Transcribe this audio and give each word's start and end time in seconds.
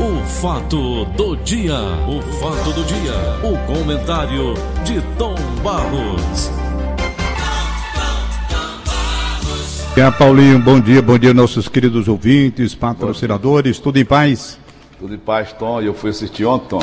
O 0.00 0.24
fato 0.24 1.04
do 1.06 1.34
dia, 1.38 1.74
o 2.06 2.22
fato 2.38 2.72
do 2.72 2.84
dia, 2.84 3.12
o 3.42 3.58
comentário 3.66 4.54
de 4.84 5.02
Tom 5.18 5.34
Barros. 5.60 6.52
É, 9.96 10.08
Paulinho, 10.12 10.60
bom 10.60 10.78
dia, 10.78 11.02
bom 11.02 11.18
dia 11.18 11.34
nossos 11.34 11.68
queridos 11.68 12.06
ouvintes, 12.06 12.76
patrocinadores, 12.76 13.80
tudo 13.80 13.98
em 13.98 14.04
paz? 14.04 14.56
Tudo 15.00 15.16
em 15.16 15.18
paz, 15.18 15.52
Tom. 15.52 15.80
Eu 15.80 15.92
fui 15.92 16.10
assistir 16.10 16.44
ontem, 16.44 16.68
Tom. 16.68 16.82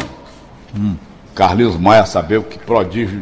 Hum. 0.78 0.98
Carlinhos 1.34 1.78
Maia, 1.78 2.06
saber 2.06 2.40
o 2.40 2.44
que 2.44 2.60
prodígio 2.60 3.22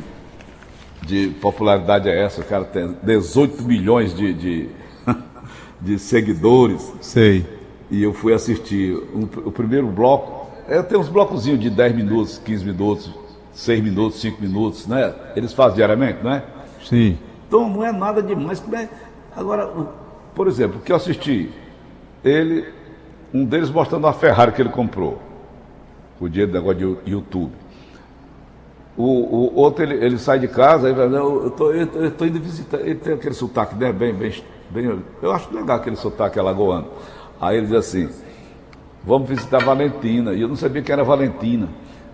de 1.04 1.28
popularidade 1.40 2.10
é 2.10 2.26
essa? 2.26 2.42
O 2.42 2.46
cara 2.46 2.64
tem 2.64 2.98
18 3.04 3.62
milhões 3.62 4.16
de, 4.16 4.34
de, 4.34 4.70
de 5.80 6.00
seguidores. 6.00 6.92
Sei. 7.00 7.46
E 7.94 8.02
eu 8.02 8.12
fui 8.12 8.34
assistir 8.34 8.96
o, 8.96 9.50
o 9.50 9.52
primeiro 9.52 9.86
bloco. 9.86 10.48
É, 10.68 10.82
tem 10.82 10.98
uns 10.98 11.10
blocozinhos 11.10 11.60
de 11.60 11.70
10 11.70 11.96
minutos, 11.96 12.42
15 12.44 12.66
minutos, 12.66 13.14
6 13.52 13.84
minutos, 13.84 14.20
5 14.20 14.42
minutos, 14.42 14.88
né? 14.88 15.14
Eles 15.36 15.54
fazem 15.54 15.76
diariamente, 15.76 16.24
não 16.24 16.32
é? 16.34 16.44
Sim. 16.84 17.20
Então 17.48 17.70
não 17.70 17.86
é 17.86 17.92
nada 17.92 18.24
demais. 18.24 18.64
É? 18.74 18.90
Agora, 19.36 19.72
por 20.34 20.48
exemplo, 20.48 20.80
o 20.80 20.82
que 20.82 20.92
eu 20.92 20.96
assisti, 20.96 21.52
ele, 22.24 22.66
um 23.32 23.46
deles 23.46 23.70
mostrando 23.70 24.08
a 24.08 24.14
Ferrari 24.14 24.54
que 24.54 24.62
ele 24.64 24.70
comprou. 24.70 25.22
O 26.20 26.28
dia 26.28 26.48
do 26.48 26.54
negócio 26.54 26.98
de 27.06 27.12
YouTube. 27.12 27.52
O, 28.98 29.04
o 29.04 29.56
outro, 29.56 29.84
ele, 29.84 30.04
ele, 30.04 30.18
sai 30.18 30.40
de 30.40 30.48
casa, 30.48 30.88
ele 30.88 30.96
fala, 30.96 31.16
eu 31.16 31.48
estou 31.48 31.72
eu 31.76 32.10
tô 32.10 32.26
indo 32.26 32.40
visitar, 32.40 32.80
ele 32.80 32.96
tem 32.96 33.14
aquele 33.14 33.36
sotaque, 33.36 33.76
né, 33.76 33.92
bem, 33.92 34.14
bem, 34.14 34.34
bem, 34.72 35.00
eu 35.22 35.32
acho 35.32 35.54
legal 35.54 35.78
aquele 35.78 35.96
sotaque 35.96 36.40
alagoano. 36.40 36.88
Aí 37.44 37.58
ele 37.58 37.68
diz 37.68 37.76
assim, 37.76 38.10
vamos 39.04 39.28
visitar 39.28 39.64
Valentina, 39.64 40.34
e 40.34 40.42
eu 40.42 40.48
não 40.48 40.56
sabia 40.56 40.82
que 40.82 40.92
era 40.92 41.04
Valentina. 41.04 41.68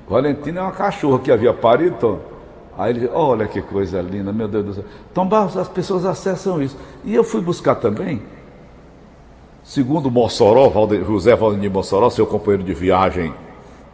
Valentina 0.09 0.59
é 0.59 0.63
uma 0.63 0.71
cachorra 0.71 1.19
que 1.19 1.31
havia 1.31 1.53
parido, 1.53 1.97
Tom. 1.99 2.19
Aí 2.75 2.95
ele, 2.95 3.09
olha 3.13 3.45
que 3.45 3.61
coisa 3.61 4.01
linda, 4.01 4.33
meu 4.33 4.47
Deus 4.47 4.65
do 4.65 4.73
céu. 4.73 4.83
Tom 5.13 5.27
Barros, 5.27 5.55
as 5.55 5.67
pessoas 5.67 6.03
acessam 6.03 6.61
isso. 6.63 6.75
E 7.05 7.13
eu 7.13 7.23
fui 7.23 7.41
buscar 7.41 7.75
também, 7.75 8.23
segundo 9.63 10.09
Mossoró, 10.09 10.71
José 11.05 11.35
Valdemir 11.35 11.69
Mossoró, 11.69 12.09
seu 12.09 12.25
companheiro 12.25 12.63
de 12.63 12.73
viagem 12.73 13.31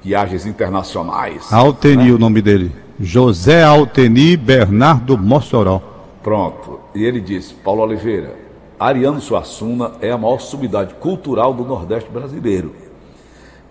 viagens 0.02 0.46
internacionais. 0.46 1.52
Alteni, 1.52 2.06
né? 2.06 2.12
o 2.12 2.20
nome 2.20 2.42
dele. 2.42 2.72
José 3.00 3.64
Alteni 3.64 4.38
Bernardo 4.38 5.18
Mossoró. 5.18 5.82
Pronto. 6.22 6.80
E 6.94 7.04
ele 7.04 7.20
disse, 7.20 7.56
Paulo 7.56 7.82
Oliveira, 7.82 8.45
Ariano 8.80 9.22
Suassuna 9.22 9.94
é 10.02 10.12
a 10.12 10.18
maior 10.18 10.40
subidade 10.40 10.94
cultural 10.96 11.54
do 11.54 11.64
Nordeste 11.64 12.10
brasileiro. 12.10 12.74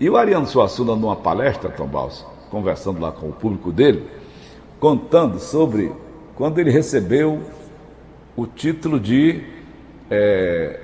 E 0.00 0.08
o 0.08 0.16
Ariano 0.16 0.46
Suassuna, 0.46 0.96
numa 0.96 1.16
palestra, 1.16 1.70
Tom 1.70 1.86
Balsa, 1.86 2.24
conversando 2.50 3.00
lá 3.00 3.12
com 3.12 3.28
o 3.28 3.32
público 3.32 3.70
dele, 3.70 4.06
contando 4.80 5.38
sobre 5.38 5.92
quando 6.34 6.58
ele 6.58 6.70
recebeu 6.70 7.40
o 8.36 8.46
título 8.46 8.98
de 8.98 9.42
é, 10.10 10.80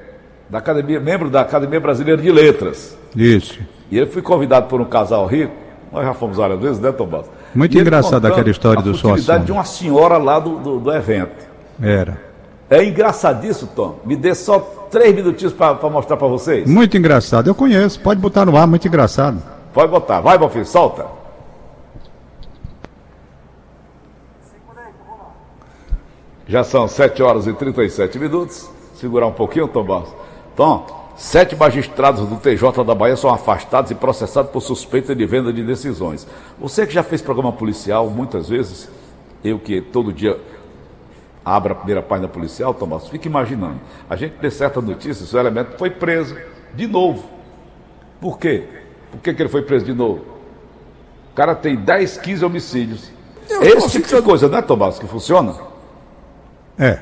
da 0.48 0.58
Academia, 0.58 1.00
membro 1.00 1.30
da 1.30 1.40
Academia 1.40 1.80
Brasileira 1.80 2.20
de 2.20 2.30
Letras. 2.30 2.98
Isso. 3.16 3.58
E 3.90 3.98
ele 3.98 4.06
foi 4.06 4.22
convidado 4.22 4.68
por 4.68 4.80
um 4.80 4.84
casal 4.84 5.26
rico, 5.26 5.52
nós 5.92 6.04
já 6.04 6.14
fomos 6.14 6.36
várias 6.36 6.60
vezes, 6.60 6.80
né, 6.80 6.92
Tomás? 6.92 7.26
Muito 7.54 7.76
engraçada 7.76 8.28
aquela 8.28 8.50
história 8.50 8.82
do 8.82 8.94
sócio. 8.96 9.32
A 9.32 9.38
de 9.38 9.50
uma 9.50 9.64
senhora 9.64 10.18
lá 10.18 10.38
do, 10.38 10.58
do, 10.58 10.78
do, 10.78 10.92
evento. 10.92 11.48
Era. 11.82 12.29
É 12.70 12.84
engraçadíssimo, 12.84 13.70
Tom. 13.74 13.98
Me 14.04 14.14
dê 14.14 14.34
só 14.34 14.60
três 14.90 15.12
minutinhos 15.14 15.52
para 15.52 15.74
mostrar 15.90 16.16
para 16.16 16.28
vocês. 16.28 16.68
Muito 16.68 16.96
engraçado, 16.96 17.48
eu 17.48 17.54
conheço. 17.54 18.00
Pode 18.00 18.20
botar 18.20 18.46
no 18.46 18.56
ar, 18.56 18.66
muito 18.66 18.86
engraçado. 18.86 19.42
Pode 19.74 19.90
botar. 19.90 20.20
Vai, 20.20 20.38
filho, 20.48 20.64
solta. 20.64 21.06
Já 26.46 26.64
são 26.64 26.88
7 26.88 27.22
horas 27.22 27.46
e 27.46 27.52
37 27.52 28.18
minutos. 28.18 28.70
Segurar 28.94 29.26
um 29.26 29.32
pouquinho, 29.32 29.68
Tom 29.68 29.84
Barros. 29.84 30.08
Tom, 30.56 31.00
Sete 31.20 31.54
magistrados 31.54 32.26
do 32.26 32.36
TJ 32.36 32.82
da 32.82 32.94
Bahia 32.94 33.14
são 33.14 33.28
afastados 33.28 33.90
e 33.90 33.94
processados 33.94 34.50
por 34.50 34.62
suspeita 34.62 35.14
de 35.14 35.26
venda 35.26 35.52
de 35.52 35.62
decisões. 35.62 36.26
Você 36.58 36.86
que 36.86 36.94
já 36.94 37.02
fez 37.02 37.20
programa 37.20 37.52
policial 37.52 38.08
muitas 38.08 38.48
vezes, 38.48 38.88
eu 39.44 39.58
que 39.58 39.82
todo 39.82 40.14
dia 40.14 40.40
abro 41.44 41.72
a 41.72 41.74
primeira 41.74 42.02
página 42.02 42.28
policial, 42.28 42.74
Tomás, 42.74 43.08
fica 43.08 43.26
imaginando. 43.28 43.80
A 44.08 44.16
gente 44.16 44.32
tem 44.36 44.50
certa 44.50 44.80
notícia, 44.80 45.26
seu 45.26 45.40
elemento 45.40 45.76
foi 45.78 45.90
preso 45.90 46.36
de 46.74 46.86
novo. 46.86 47.24
Por 48.20 48.38
quê? 48.38 48.64
Por 49.10 49.20
que, 49.20 49.34
que 49.34 49.42
ele 49.42 49.48
foi 49.48 49.62
preso 49.62 49.84
de 49.84 49.94
novo? 49.94 50.24
O 51.32 51.34
cara 51.34 51.54
tem 51.54 51.76
10, 51.76 52.18
15 52.18 52.44
homicídios. 52.44 53.10
Eu 53.48 53.62
Esse 53.62 53.90
tipo 53.90 54.06
de 54.06 54.22
coisa, 54.22 54.48
né, 54.48 54.62
Tomás, 54.62 54.98
que 54.98 55.06
funciona? 55.06 55.54
É. 56.78 56.98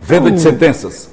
Venda 0.00 0.30
de 0.30 0.40
sentenças. 0.40 1.10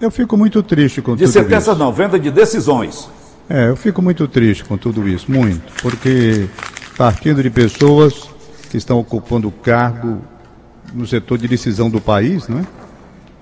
Eu 0.00 0.10
fico 0.10 0.36
muito 0.36 0.62
triste 0.62 1.00
com 1.00 1.12
de 1.12 1.18
tudo 1.18 1.28
isso. 1.28 1.38
De 1.38 1.44
sentença 1.44 1.74
não, 1.74 1.92
venda 1.92 2.18
de 2.18 2.30
decisões. 2.30 3.08
É, 3.48 3.68
eu 3.68 3.76
fico 3.76 4.00
muito 4.00 4.26
triste 4.26 4.64
com 4.64 4.76
tudo 4.76 5.06
isso, 5.08 5.30
muito. 5.30 5.72
Porque 5.82 6.48
partindo 6.96 7.42
de 7.42 7.50
pessoas 7.50 8.28
que 8.70 8.76
estão 8.76 8.98
ocupando 8.98 9.50
cargo 9.50 10.22
no 10.94 11.06
setor 11.06 11.38
de 11.38 11.48
decisão 11.48 11.90
do 11.90 12.00
país, 12.00 12.48
não 12.48 12.58
é? 12.58 12.66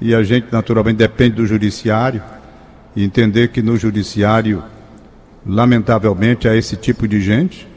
E 0.00 0.14
a 0.14 0.22
gente, 0.22 0.46
naturalmente, 0.50 0.96
depende 0.96 1.36
do 1.36 1.46
judiciário. 1.46 2.22
E 2.96 3.04
entender 3.04 3.48
que 3.48 3.62
no 3.62 3.76
judiciário, 3.76 4.62
lamentavelmente, 5.46 6.48
há 6.48 6.56
esse 6.56 6.76
tipo 6.76 7.06
de 7.06 7.20
gente. 7.20 7.68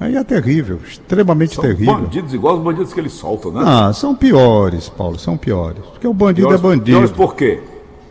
Aí 0.00 0.16
é 0.16 0.22
terrível, 0.22 0.80
extremamente 0.86 1.56
são 1.56 1.64
terrível. 1.64 1.96
bandidos 1.96 2.32
igual 2.32 2.56
os 2.56 2.62
bandidos 2.62 2.92
que 2.92 3.00
eles 3.00 3.12
soltam, 3.12 3.50
né? 3.50 3.62
Ah, 3.66 3.92
são 3.92 4.14
piores, 4.14 4.88
Paulo, 4.88 5.18
são 5.18 5.36
piores. 5.36 5.82
Porque 5.90 6.06
o 6.06 6.14
bandido 6.14 6.46
piores, 6.46 6.60
é 6.60 6.62
bandido. 6.62 6.98
Piores 6.98 7.10
por 7.10 7.34
quê? 7.34 7.60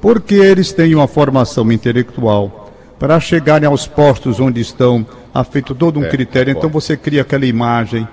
Porque 0.01 0.35
eles 0.35 0.73
têm 0.73 0.93
uma 0.93 1.07
formação 1.07 1.71
intelectual. 1.71 2.65
Para 2.99 3.19
chegarem 3.19 3.67
aos 3.67 3.87
postos 3.87 4.39
onde 4.39 4.59
estão, 4.59 5.05
há 5.33 5.43
feito 5.43 5.73
todo 5.73 5.99
um 5.99 6.03
é, 6.03 6.09
critério. 6.09 6.51
Então 6.51 6.69
você 6.69 6.97
cria 6.97 7.21
aquela 7.21 7.45
imagem 7.45 8.07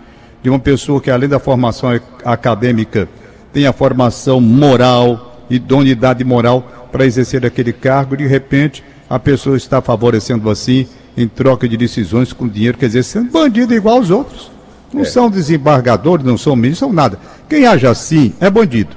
de 0.45 0.51
uma 0.51 0.59
pessoa 0.59 1.01
que, 1.01 1.11
além 1.11 1.27
da 1.27 1.39
formação 1.39 1.99
acadêmica, 2.23 3.09
tem 3.51 3.67
a 3.67 3.73
formação 3.73 4.43
moral, 4.43 5.41
idoneidade 5.49 6.23
moral 6.23 6.89
para 6.93 7.07
exercer 7.07 7.47
aquele 7.47 7.73
cargo. 7.73 8.15
De 8.15 8.27
repente, 8.27 8.85
a 9.09 9.19
pessoa 9.19 9.57
está 9.57 9.81
favorecendo 9.81 10.51
assim 10.51 10.87
em 11.17 11.27
troca 11.27 11.67
de 11.67 11.79
decisões 11.79 12.31
com 12.31 12.47
dinheiro, 12.47 12.77
quer 12.77 12.89
dizer, 12.89 13.05
sendo 13.05 13.31
bandido 13.31 13.73
igual 13.73 13.97
aos 13.97 14.11
outros. 14.11 14.51
Não 14.93 15.01
é. 15.01 15.05
são 15.07 15.31
desembargadores, 15.31 16.27
não 16.27 16.37
são 16.37 16.55
ministros, 16.55 16.81
são 16.81 16.93
nada. 16.93 17.19
Quem 17.49 17.67
age 17.67 17.87
assim 17.87 18.35
é 18.39 18.51
bandido. 18.51 18.95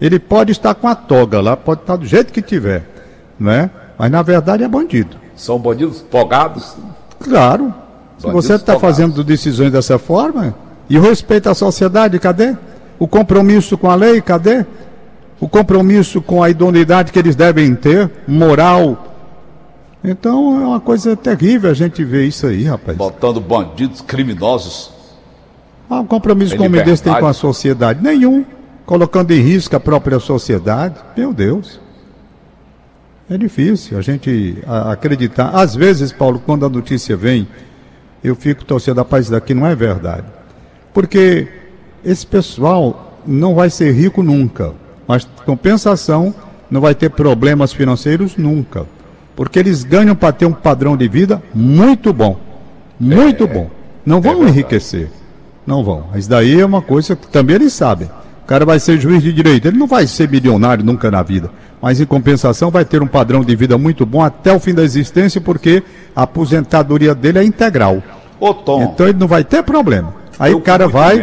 Ele 0.00 0.18
pode 0.18 0.50
estar 0.50 0.74
com 0.74 0.88
a 0.88 0.96
toga 0.96 1.40
lá, 1.40 1.56
pode 1.56 1.82
estar 1.82 1.94
do 1.94 2.06
jeito 2.06 2.32
que 2.32 2.42
tiver, 2.42 2.82
né? 3.38 3.70
Mas 3.96 4.10
na 4.10 4.20
verdade 4.20 4.64
é 4.64 4.68
bandido. 4.68 5.16
São 5.36 5.60
bandidos 5.60 6.00
togados? 6.00 6.74
Claro. 7.20 7.66
Bandidos 7.66 8.22
Se 8.22 8.32
você 8.32 8.54
está 8.54 8.80
fazendo 8.80 9.22
decisões 9.22 9.70
dessa 9.70 9.96
forma, 9.96 10.56
e 10.92 10.98
o 10.98 11.00
respeito 11.00 11.48
à 11.48 11.54
sociedade, 11.54 12.18
cadê? 12.18 12.54
O 12.98 13.08
compromisso 13.08 13.78
com 13.78 13.90
a 13.90 13.94
lei, 13.94 14.20
cadê? 14.20 14.66
O 15.40 15.48
compromisso 15.48 16.20
com 16.20 16.42
a 16.42 16.50
idoneidade 16.50 17.10
que 17.10 17.18
eles 17.18 17.34
devem 17.34 17.74
ter, 17.74 18.10
moral, 18.28 19.12
então 20.04 20.60
é 20.60 20.66
uma 20.66 20.80
coisa 20.80 21.16
terrível 21.16 21.70
a 21.70 21.74
gente 21.74 22.04
ver 22.04 22.26
isso 22.26 22.46
aí, 22.46 22.64
rapaz. 22.64 22.94
Botando 22.98 23.40
bandidos 23.40 24.02
criminosos. 24.02 24.92
Ah, 25.88 26.00
o 26.00 26.04
compromisso 26.04 26.54
que 26.54 26.62
o 26.62 26.84
desse 26.84 27.02
tem 27.02 27.14
com 27.14 27.26
a 27.26 27.32
sociedade? 27.32 28.02
Nenhum. 28.02 28.44
Colocando 28.84 29.30
em 29.30 29.40
risco 29.40 29.74
a 29.74 29.80
própria 29.80 30.18
sociedade. 30.18 30.96
Meu 31.16 31.32
Deus. 31.32 31.80
É 33.30 33.38
difícil 33.38 33.96
a 33.96 34.02
gente 34.02 34.58
acreditar. 34.90 35.48
Às 35.54 35.74
vezes, 35.74 36.12
Paulo, 36.12 36.42
quando 36.44 36.66
a 36.66 36.68
notícia 36.68 37.16
vem, 37.16 37.48
eu 38.22 38.36
fico 38.36 38.62
torcendo, 38.62 39.00
a 39.00 39.06
paz 39.06 39.30
daqui 39.30 39.54
não 39.54 39.66
é 39.66 39.74
verdade. 39.74 40.26
Porque 40.92 41.48
esse 42.04 42.26
pessoal 42.26 43.18
não 43.26 43.54
vai 43.54 43.70
ser 43.70 43.92
rico 43.92 44.22
nunca. 44.22 44.72
Mas 45.06 45.24
compensação, 45.44 46.34
não 46.70 46.80
vai 46.80 46.94
ter 46.94 47.10
problemas 47.10 47.72
financeiros 47.72 48.36
nunca 48.36 48.86
porque 49.34 49.58
eles 49.58 49.84
ganham 49.84 50.14
para 50.14 50.32
ter 50.32 50.46
um 50.46 50.52
padrão 50.52 50.96
de 50.96 51.08
vida 51.08 51.42
muito 51.54 52.12
bom. 52.12 52.38
Muito 52.98 53.44
é, 53.44 53.46
bom. 53.46 53.70
Não 54.04 54.20
vão 54.20 54.44
é 54.44 54.48
enriquecer. 54.48 55.10
Não 55.66 55.82
vão. 55.82 56.04
Mas 56.12 56.26
daí 56.26 56.60
é 56.60 56.64
uma 56.64 56.82
coisa 56.82 57.16
que 57.16 57.26
também 57.26 57.56
eles 57.56 57.72
sabem. 57.72 58.08
O 58.44 58.46
cara 58.46 58.64
vai 58.64 58.78
ser 58.78 59.00
juiz 59.00 59.22
de 59.22 59.32
direito. 59.32 59.66
Ele 59.66 59.78
não 59.78 59.86
vai 59.86 60.06
ser 60.06 60.28
milionário 60.28 60.84
nunca 60.84 61.10
na 61.10 61.22
vida. 61.22 61.50
Mas 61.80 62.00
em 62.00 62.06
compensação 62.06 62.70
vai 62.70 62.84
ter 62.84 63.02
um 63.02 63.06
padrão 63.06 63.42
de 63.42 63.56
vida 63.56 63.78
muito 63.78 64.04
bom 64.04 64.22
até 64.22 64.54
o 64.54 64.60
fim 64.60 64.74
da 64.74 64.84
existência, 64.84 65.40
porque 65.40 65.82
a 66.14 66.22
aposentadoria 66.22 67.14
dele 67.14 67.38
é 67.38 67.44
integral. 67.44 68.02
Ô, 68.38 68.52
Tom, 68.52 68.82
então 68.82 69.08
ele 69.08 69.18
não 69.18 69.26
vai 69.26 69.42
ter 69.44 69.62
problema. 69.62 70.14
Aí 70.38 70.54
o 70.54 70.60
cara 70.60 70.88
vai 70.88 71.18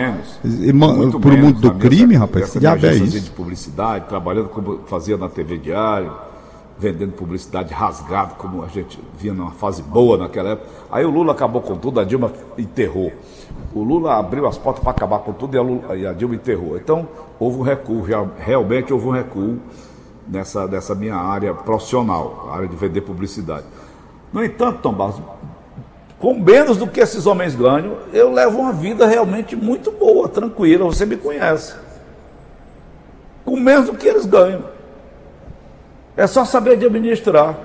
para 1.22 1.34
o 1.34 1.38
mundo 1.38 1.60
do 1.60 1.74
crime, 1.76 2.16
rapaz. 2.16 2.52
Que 2.52 2.60
diabo 2.60 2.86
é 2.86 2.96
isso? 2.96 3.20
de 3.20 3.30
publicidade, 3.32 4.08
trabalhando 4.08 4.50
como 4.50 4.80
fazia 4.86 5.18
na 5.18 5.30
TV 5.30 5.58
Diário 5.58 6.30
vendendo 6.80 7.12
publicidade 7.12 7.74
rasgado, 7.74 8.36
como 8.36 8.64
a 8.64 8.68
gente 8.68 8.98
via 9.18 9.34
numa 9.34 9.52
fase 9.52 9.84
boa 9.84 10.18
naquela 10.18 10.52
época. 10.52 10.70
Aí 10.90 11.04
o 11.04 11.10
Lula 11.10 11.34
acabou 11.34 11.62
com 11.62 11.76
tudo, 11.76 12.00
a 12.00 12.06
Dilma 12.06 12.32
enterrou. 12.58 13.12
O 13.76 13.84
Lula 13.84 14.18
abriu 14.18 14.48
as 14.48 14.58
portas 14.58 14.82
para 14.82 14.92
acabar 14.92 15.20
com 15.20 15.34
tudo 15.34 15.56
e 15.56 15.58
a, 15.58 15.62
Lula, 15.62 15.98
e 15.98 16.08
a, 16.08 16.14
Dilma 16.14 16.36
enterrou. 16.36 16.78
Então, 16.78 17.06
houve 17.38 17.60
um 17.60 17.64
recuo, 17.64 18.02
realmente 18.38 18.94
houve 18.94 19.08
um 19.08 19.12
recuo 19.12 19.60
nessa, 20.26 20.68
nessa 20.68 20.96
minha 20.96 21.16
área 21.16 21.54
profissional, 21.54 22.48
a 22.50 22.56
área 22.56 22.68
de 22.70 22.78
vender 22.78 23.02
publicidade. 23.02 23.66
No 24.32 24.42
entanto, 24.42 24.80
Tom 24.82 24.94
Barros, 24.94 25.22
com 26.20 26.34
menos 26.34 26.78
do 26.78 26.86
que 26.86 27.00
esses 27.00 27.26
homens 27.26 27.56
ganham, 27.56 27.98
eu 28.12 28.32
levo 28.32 28.60
uma 28.60 28.74
vida 28.74 29.08
realmente 29.08 29.56
muito 29.56 29.90
boa, 29.92 30.28
tranquila, 30.28 30.86
você 30.86 31.06
me 31.06 31.16
conhece. 31.16 31.74
Com 33.46 33.58
menos 33.58 33.86
do 33.88 33.94
que 33.94 34.08
eles 34.08 34.26
ganham. 34.26 34.64
É 36.18 36.28
só 36.28 36.44
saber 36.44 36.72
administrar. 36.72 37.58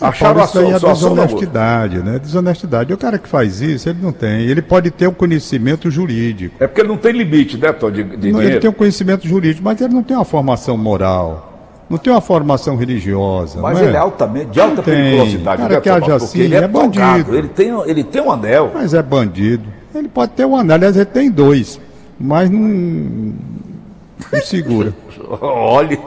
Acharam 0.00 0.42
a 0.42 0.46
sua, 0.46 0.62
é 0.62 0.78
desonestidade, 0.78 1.98
né? 2.00 2.18
Desonestidade. 2.18 2.92
O 2.92 2.98
cara 2.98 3.18
que 3.18 3.28
faz 3.28 3.62
isso, 3.62 3.88
ele 3.88 4.00
não 4.02 4.12
tem. 4.12 4.42
Ele 4.42 4.60
pode 4.60 4.90
ter 4.90 5.06
um 5.06 5.14
conhecimento 5.14 5.90
jurídico. 5.90 6.56
É 6.60 6.66
porque 6.66 6.82
ele 6.82 6.88
não 6.88 6.98
tem 6.98 7.12
limite, 7.12 7.56
né, 7.56 7.72
Tom, 7.72 7.90
de, 7.90 8.04
de 8.04 8.32
não, 8.32 8.42
Ele 8.42 8.58
tem 8.58 8.68
um 8.68 8.74
conhecimento 8.74 9.26
jurídico, 9.26 9.64
mas 9.64 9.80
ele 9.80 9.94
não 9.94 10.02
tem 10.02 10.16
uma 10.16 10.24
formação 10.24 10.76
moral. 10.76 11.45
Não 11.88 11.98
tem 11.98 12.12
uma 12.12 12.20
formação 12.20 12.76
religiosa. 12.76 13.60
Mas 13.60 13.78
é? 13.78 13.84
ele 13.84 13.96
é 13.96 14.00
altamente, 14.00 14.46
de 14.46 14.60
alta 14.60 14.82
tem. 14.82 14.94
periculosidade. 14.94 15.62
cara 15.62 15.74
né, 15.74 15.80
que 15.80 15.88
age 15.88 16.10
assim 16.10 16.40
ele 16.40 16.54
é, 16.54 16.58
é 16.58 16.68
bandido. 16.68 17.36
Ele 17.36 17.48
tem, 17.48 17.68
ele 17.86 18.04
tem 18.04 18.22
um 18.22 18.32
anel. 18.32 18.72
Mas 18.74 18.92
é 18.92 19.02
bandido. 19.02 19.64
Ele 19.94 20.08
pode 20.08 20.32
ter 20.32 20.44
um 20.44 20.56
anel, 20.56 20.74
aliás, 20.74 20.96
ele 20.96 21.06
tem 21.06 21.30
dois. 21.30 21.80
Mas 22.18 22.50
não, 22.50 22.60
não 22.60 24.40
segura. 24.42 24.92
Olhe. 25.40 25.98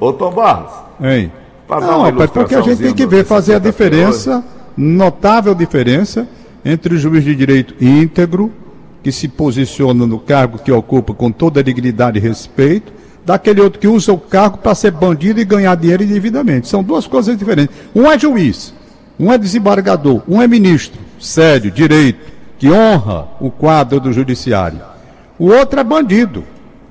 Ô 0.00 0.12
Tom 0.12 0.32
Barros. 0.32 0.72
Hein? 1.00 1.30
Não, 1.68 2.02
rapaz, 2.02 2.30
porque 2.30 2.54
a 2.54 2.60
gente 2.60 2.82
tem 2.82 2.94
que 2.94 3.06
ver, 3.06 3.24
fazer 3.24 3.54
a 3.54 3.58
diferença, 3.58 4.44
notável 4.76 5.54
diferença, 5.54 6.28
entre 6.64 6.94
o 6.94 6.98
juiz 6.98 7.24
de 7.24 7.34
direito 7.34 7.74
íntegro, 7.82 8.52
que 9.02 9.10
se 9.10 9.26
posiciona 9.26 10.06
no 10.06 10.18
cargo 10.18 10.58
que 10.58 10.70
ocupa 10.70 11.14
com 11.14 11.30
toda 11.30 11.60
a 11.60 11.62
dignidade 11.62 12.18
e 12.18 12.20
respeito, 12.20 12.92
daquele 13.24 13.60
outro 13.60 13.78
que 13.78 13.88
usa 13.88 14.12
o 14.12 14.18
cargo 14.18 14.58
para 14.58 14.74
ser 14.74 14.90
bandido 14.90 15.40
e 15.40 15.44
ganhar 15.44 15.76
dinheiro 15.76 16.02
indevidamente. 16.02 16.68
São 16.68 16.82
duas 16.82 17.06
coisas 17.06 17.36
diferentes. 17.36 17.74
Um 17.94 18.10
é 18.10 18.18
juiz, 18.18 18.74
um 19.18 19.32
é 19.32 19.38
desembargador, 19.38 20.22
um 20.28 20.40
é 20.40 20.48
ministro, 20.48 21.00
sério, 21.20 21.70
direito, 21.70 22.32
que 22.58 22.70
honra 22.70 23.28
o 23.40 23.50
quadro 23.50 24.00
do 24.00 24.12
judiciário. 24.12 24.80
O 25.38 25.46
outro 25.46 25.80
é 25.80 25.84
bandido. 25.84 26.44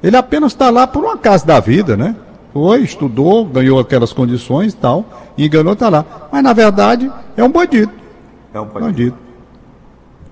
Ele 0.04 0.18
apenas 0.18 0.52
está 0.52 0.70
lá 0.70 0.88
por 0.88 1.04
uma 1.04 1.18
casa 1.18 1.46
da 1.46 1.60
vida, 1.60 1.96
né? 1.96 2.16
Foi, 2.54 2.82
estudou, 2.82 3.46
ganhou 3.46 3.80
aquelas 3.80 4.12
condições 4.12 4.74
e 4.74 4.76
tal, 4.76 5.06
enganou, 5.38 5.74
está 5.74 5.88
lá. 5.90 6.06
Mas 6.32 6.44
na 6.44 6.54
verdade 6.54 7.10
é 7.38 7.44
um 7.44 7.50
bandido. 7.50 7.92
É 8.54 8.60
um 8.60 8.66
bandido. 8.66 8.86
bandido. 8.86 9.31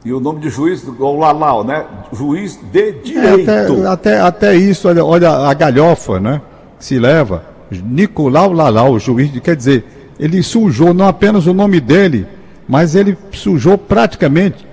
E 0.04 0.14
o 0.14 0.20
nome 0.20 0.40
de 0.40 0.50
juiz, 0.50 0.84
o 0.88 1.18
Lalau, 1.18 1.64
né? 1.64 1.86
Juiz 2.14 2.58
de 2.72 2.94
direito. 2.94 3.50
É, 3.50 3.54
até, 3.54 3.88
até, 3.88 4.22
até, 4.22 4.56
isso, 4.56 4.88
olha, 4.88 5.04
olha 5.04 5.30
a 5.30 5.54
galhofa, 5.54 6.20
né? 6.20 6.42
Que 6.78 6.86
se 6.86 6.98
leva. 6.98 7.44
Nicolau 7.70 8.54
Lalau, 8.54 8.98
juiz 8.98 9.32
de. 9.32 9.42
Quer 9.42 9.56
dizer, 9.56 9.86
ele 10.18 10.42
sujou 10.42 10.94
não 10.94 11.08
apenas 11.08 11.48
o 11.48 11.54
nome 11.54 11.80
dele, 11.82 12.26
mas 12.68 12.96
ele 12.96 13.18
sujou 13.32 13.78
praticamente 13.78 14.66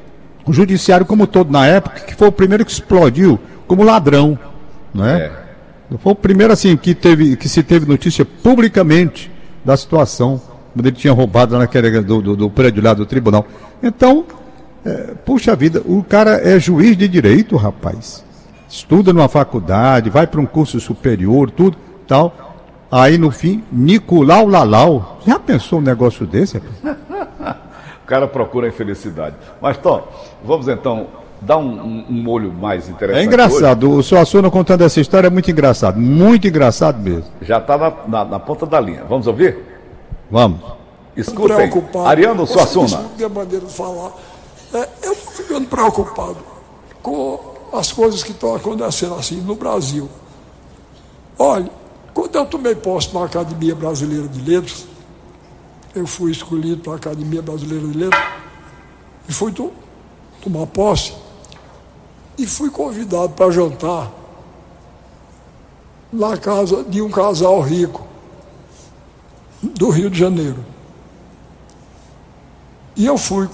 o 0.46 0.52
judiciário 0.52 1.04
como 1.04 1.26
todo 1.26 1.50
na 1.50 1.66
época, 1.66 2.00
que 2.00 2.14
foi 2.14 2.28
o 2.28 2.32
primeiro 2.32 2.64
que 2.64 2.70
explodiu 2.70 3.38
como 3.66 3.82
ladrão. 3.82 4.38
Né? 4.94 5.30
É. 5.90 5.96
Foi 5.98 6.12
o 6.12 6.16
primeiro 6.16 6.52
assim 6.52 6.76
que, 6.76 6.94
teve, 6.94 7.36
que 7.36 7.48
se 7.48 7.62
teve 7.62 7.86
notícia 7.86 8.24
publicamente 8.24 9.30
da 9.64 9.76
situação, 9.76 10.40
quando 10.72 10.86
ele 10.86 10.96
tinha 10.96 11.12
roubado 11.12 11.58
naquele 11.58 12.00
do, 12.00 12.22
do, 12.22 12.36
do 12.36 12.50
prédio 12.50 12.82
lá 12.82 12.94
do 12.94 13.04
tribunal. 13.04 13.46
Então, 13.82 14.24
é, 14.86 15.14
puxa 15.24 15.56
vida, 15.56 15.82
o 15.84 16.04
cara 16.04 16.40
é 16.48 16.60
juiz 16.60 16.96
de 16.96 17.08
direito, 17.08 17.56
rapaz. 17.56 18.24
Estuda 18.68 19.12
numa 19.12 19.28
faculdade, 19.28 20.08
vai 20.08 20.28
para 20.28 20.40
um 20.40 20.46
curso 20.46 20.78
superior, 20.78 21.50
tudo, 21.50 21.76
tal. 22.06 22.54
Aí 22.88 23.18
no 23.18 23.32
fim, 23.32 23.64
Nicolau 23.72 24.46
Lalau. 24.46 25.18
Já 25.26 25.40
pensou 25.40 25.80
um 25.80 25.82
negócio 25.82 26.24
desse? 26.24 26.58
o 26.86 28.06
cara 28.06 28.28
procura 28.28 28.66
a 28.66 28.68
infelicidade. 28.68 29.34
Mas, 29.60 29.76
Tom, 29.78 30.06
vamos 30.44 30.68
então 30.68 31.08
dar 31.42 31.56
um, 31.56 31.80
um, 31.80 32.06
um 32.08 32.22
molho 32.22 32.52
mais 32.52 32.88
interessante. 32.88 33.22
É 33.22 33.26
engraçado, 33.26 33.90
hoje. 33.90 33.98
o 33.98 34.02
seu 34.04 34.18
Assuno 34.18 34.52
contando 34.52 34.82
essa 34.82 35.00
história 35.00 35.26
é 35.26 35.30
muito 35.30 35.50
engraçado, 35.50 35.98
muito 35.98 36.46
engraçado 36.46 37.02
mesmo. 37.02 37.24
Já 37.42 37.58
está 37.58 37.76
na, 37.76 37.92
na, 38.06 38.24
na, 38.24 38.38
ponta 38.38 38.64
da 38.64 38.78
linha. 38.78 39.02
Vamos 39.08 39.26
ouvir? 39.26 39.58
Vamos. 40.30 40.60
Escutem. 41.16 41.70
Ariano 42.04 42.46
Suassuna. 42.46 43.00
Minha 43.16 43.28
maneira 43.28 43.66
de 43.66 43.72
falar. 43.72 44.12
É, 44.76 44.88
eu 45.04 45.14
estou 45.14 45.32
ficando 45.32 45.66
preocupado 45.68 46.36
com 47.02 47.40
as 47.72 47.90
coisas 47.90 48.22
que 48.22 48.32
estão 48.32 48.54
acontecendo 48.54 49.14
assim 49.14 49.36
no 49.36 49.54
Brasil. 49.54 50.06
Olha, 51.38 51.70
quando 52.12 52.36
eu 52.36 52.44
tomei 52.44 52.74
posse 52.74 53.14
na 53.14 53.24
Academia 53.24 53.74
Brasileira 53.74 54.28
de 54.28 54.38
Letras, 54.42 54.86
eu 55.94 56.06
fui 56.06 56.30
escolhido 56.30 56.82
para 56.82 56.92
a 56.92 56.96
Academia 56.96 57.40
Brasileira 57.40 57.88
de 57.88 57.96
Letras 57.96 58.22
e 59.26 59.32
fui 59.32 59.50
to 59.50 59.72
tomar 60.42 60.66
posse 60.66 61.14
e 62.36 62.46
fui 62.46 62.68
convidado 62.68 63.30
para 63.30 63.50
jantar 63.50 64.12
na 66.12 66.36
casa 66.36 66.84
de 66.84 67.00
um 67.00 67.10
casal 67.10 67.62
rico 67.62 68.06
do 69.62 69.88
Rio 69.88 70.10
de 70.10 70.18
Janeiro. 70.18 70.62
E 72.94 73.06
eu 73.06 73.16
fui 73.16 73.48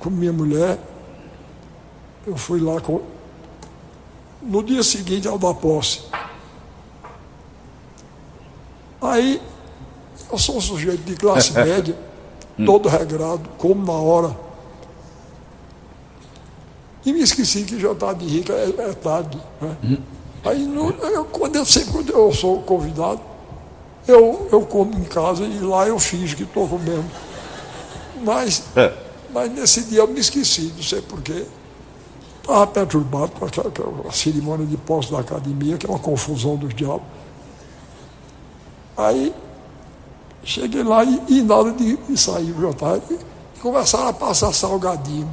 com 0.00 0.10
minha 0.10 0.32
mulher. 0.32 0.78
Eu 2.26 2.36
fui 2.36 2.60
lá 2.60 2.80
com. 2.80 3.02
No 4.42 4.62
dia 4.62 4.82
seguinte 4.82 5.28
ao 5.28 5.38
da 5.38 5.54
posse. 5.54 6.02
Aí, 9.00 9.40
eu 10.30 10.38
sou 10.38 10.56
um 10.56 10.60
sujeito 10.60 11.02
de 11.02 11.14
classe 11.14 11.52
média, 11.54 11.96
todo 12.64 12.88
regrado, 12.88 13.48
como 13.58 13.84
na 13.84 13.98
hora. 13.98 14.36
E 17.04 17.12
me 17.12 17.20
esqueci 17.20 17.62
que 17.62 17.78
jantar 17.78 18.14
de 18.14 18.26
rica 18.26 18.52
é, 18.52 18.68
é 18.78 18.92
tarde. 18.92 19.38
Né? 19.60 19.98
Aí, 20.44 20.64
no, 20.64 20.90
eu, 20.90 21.24
quando 21.24 21.56
eu, 21.56 21.64
sempre 21.64 21.92
quando 21.92 22.10
eu 22.10 22.32
sou 22.32 22.62
convidado, 22.62 23.20
eu, 24.06 24.48
eu 24.50 24.62
como 24.62 24.94
em 24.98 25.04
casa 25.04 25.44
e 25.44 25.58
lá 25.60 25.86
eu 25.86 25.98
finjo 25.98 26.36
que 26.36 26.42
estou 26.42 26.68
comendo. 26.68 27.04
Mas. 28.22 28.64
Mas 29.32 29.50
nesse 29.52 29.84
dia 29.84 30.00
eu 30.00 30.08
me 30.08 30.20
esqueci, 30.20 30.72
não 30.76 30.82
sei 30.82 31.00
porquê. 31.02 31.46
Estava 32.40 32.66
perturbado 32.66 33.32
com 33.32 34.08
a 34.08 34.12
cerimônia 34.12 34.66
de 34.66 34.76
posse 34.76 35.10
da 35.12 35.20
academia, 35.20 35.76
que 35.76 35.86
é 35.86 35.88
uma 35.88 35.98
confusão 35.98 36.56
dos 36.56 36.74
diabos. 36.74 37.06
Aí 38.96 39.32
cheguei 40.42 40.82
lá 40.82 41.04
e, 41.04 41.22
e 41.28 41.42
na 41.42 41.54
hora 41.54 41.72
de, 41.72 41.96
de 41.96 42.16
sair 42.16 42.50
o 42.52 42.60
jantar, 42.60 43.00
começaram 43.60 44.08
a 44.08 44.12
passar 44.12 44.52
salgadinho. 44.52 45.32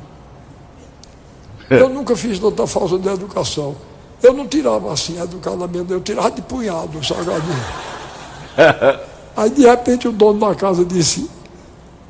Eu 1.70 1.89
nunca 1.89 2.16
fiz 2.16 2.39
tanta 2.39 2.66
falta 2.68 2.98
de 2.98 3.08
educação. 3.08 3.75
Eu 4.22 4.34
não 4.34 4.48
tirava 4.48 4.92
assim 4.92 5.22
educadamente, 5.22 5.92
eu 5.92 6.01
tirava 6.01 6.32
de 6.32 6.42
punhado 6.42 6.98
o 6.98 7.04
salgadinho. 7.04 7.66
Aí 9.38 9.50
de 9.51 9.63
repente 9.68 10.08
o 10.08 10.12
dono 10.12 10.39
da 10.39 10.56
casa 10.56 10.84
disse, 10.84 11.30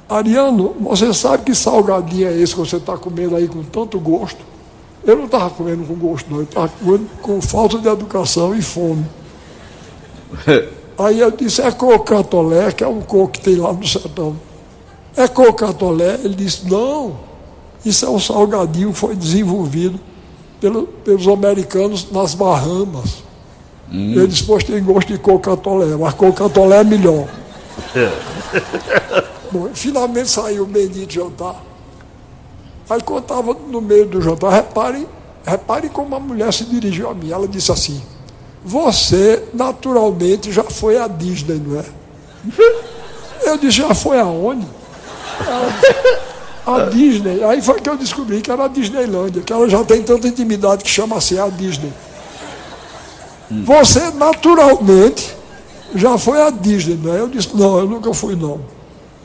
Ariano, 0.09 0.75
você 0.79 1.13
sabe 1.13 1.43
que 1.43 1.55
salgadinho 1.55 2.29
é 2.29 2.37
esse 2.37 2.53
que 2.53 2.59
você 2.59 2.77
está 2.77 2.97
comendo 2.97 3.35
aí 3.35 3.47
com 3.47 3.61
tanto 3.63 3.99
gosto? 3.99 4.39
Eu 5.03 5.17
não 5.17 5.25
estava 5.25 5.49
comendo 5.49 5.83
com 5.83 5.95
gosto, 5.95 6.29
não. 6.29 6.37
Eu 6.37 6.43
estava 6.43 6.69
comendo 6.69 7.07
com 7.21 7.41
falta 7.41 7.77
de 7.77 7.87
educação 7.87 8.55
e 8.55 8.61
fome. 8.61 9.05
aí 10.97 11.19
eu 11.19 11.31
disse, 11.31 11.61
é 11.61 11.71
cocatolé, 11.71 12.71
que 12.71 12.83
é 12.83 12.87
um 12.87 13.01
coco 13.01 13.33
que 13.33 13.41
tem 13.41 13.55
lá 13.55 13.73
no 13.73 13.85
sertão. 13.85 14.35
É 15.15 15.27
cocatolé? 15.27 16.19
Ele 16.23 16.35
disse, 16.35 16.69
não. 16.69 17.17
Isso 17.83 18.05
é 18.05 18.09
um 18.09 18.19
salgadinho 18.19 18.91
que 18.91 18.99
foi 18.99 19.15
desenvolvido 19.15 19.99
pelo, 20.59 20.87
pelos 20.87 21.27
americanos 21.27 22.11
nas 22.11 22.33
Bahamas. 22.33 23.23
Hum. 23.91 24.13
Ele 24.13 24.27
disse, 24.27 24.43
pois 24.43 24.63
tem 24.63 24.83
gosto 24.83 25.11
de 25.11 25.19
cocatolé, 25.19 25.95
mas 25.97 26.13
cocatolé 26.13 26.79
é 26.79 26.83
melhor. 26.83 27.27
Bom, 29.51 29.69
finalmente 29.73 30.29
saiu 30.29 30.63
o 30.63 30.65
bendito 30.65 31.13
jantar. 31.13 31.63
Aí 32.89 33.01
quando 33.01 33.23
estava 33.23 33.53
no 33.53 33.81
meio 33.81 34.05
do 34.05 34.21
jantar, 34.21 34.51
reparem, 34.51 35.07
reparem 35.45 35.89
como 35.89 36.15
a 36.15 36.19
mulher 36.19 36.53
se 36.53 36.63
dirigiu 36.65 37.09
a 37.09 37.13
mim. 37.13 37.31
Ela 37.31 37.47
disse 37.47 37.71
assim, 37.71 38.01
você 38.63 39.43
naturalmente 39.53 40.51
já 40.51 40.63
foi 40.63 40.97
à 40.97 41.07
Disney, 41.07 41.61
não 41.65 41.79
é? 41.79 41.85
Eu 43.43 43.57
disse, 43.57 43.77
já 43.77 43.93
foi 43.93 44.19
aonde? 44.19 44.65
Ela, 45.45 45.73
a 46.65 46.89
Disney. 46.89 47.43
Aí 47.43 47.61
foi 47.61 47.79
que 47.79 47.89
eu 47.89 47.97
descobri 47.97 48.41
que 48.41 48.51
era 48.51 48.65
a 48.65 48.67
Disneylândia, 48.67 49.41
que 49.41 49.53
ela 49.53 49.69
já 49.69 49.83
tem 49.83 50.03
tanta 50.03 50.27
intimidade 50.27 50.83
que 50.83 50.89
chama 50.89 51.17
assim 51.17 51.39
a 51.39 51.47
Disney. 51.47 51.93
Você 53.49 54.11
naturalmente 54.11 55.33
já 55.95 56.17
foi 56.17 56.41
à 56.41 56.49
Disney, 56.49 56.95
né? 56.95 57.19
Eu 57.19 57.29
disse, 57.29 57.55
não, 57.55 57.79
eu 57.79 57.85
nunca 57.87 58.13
fui 58.13 58.35
não. 58.35 58.59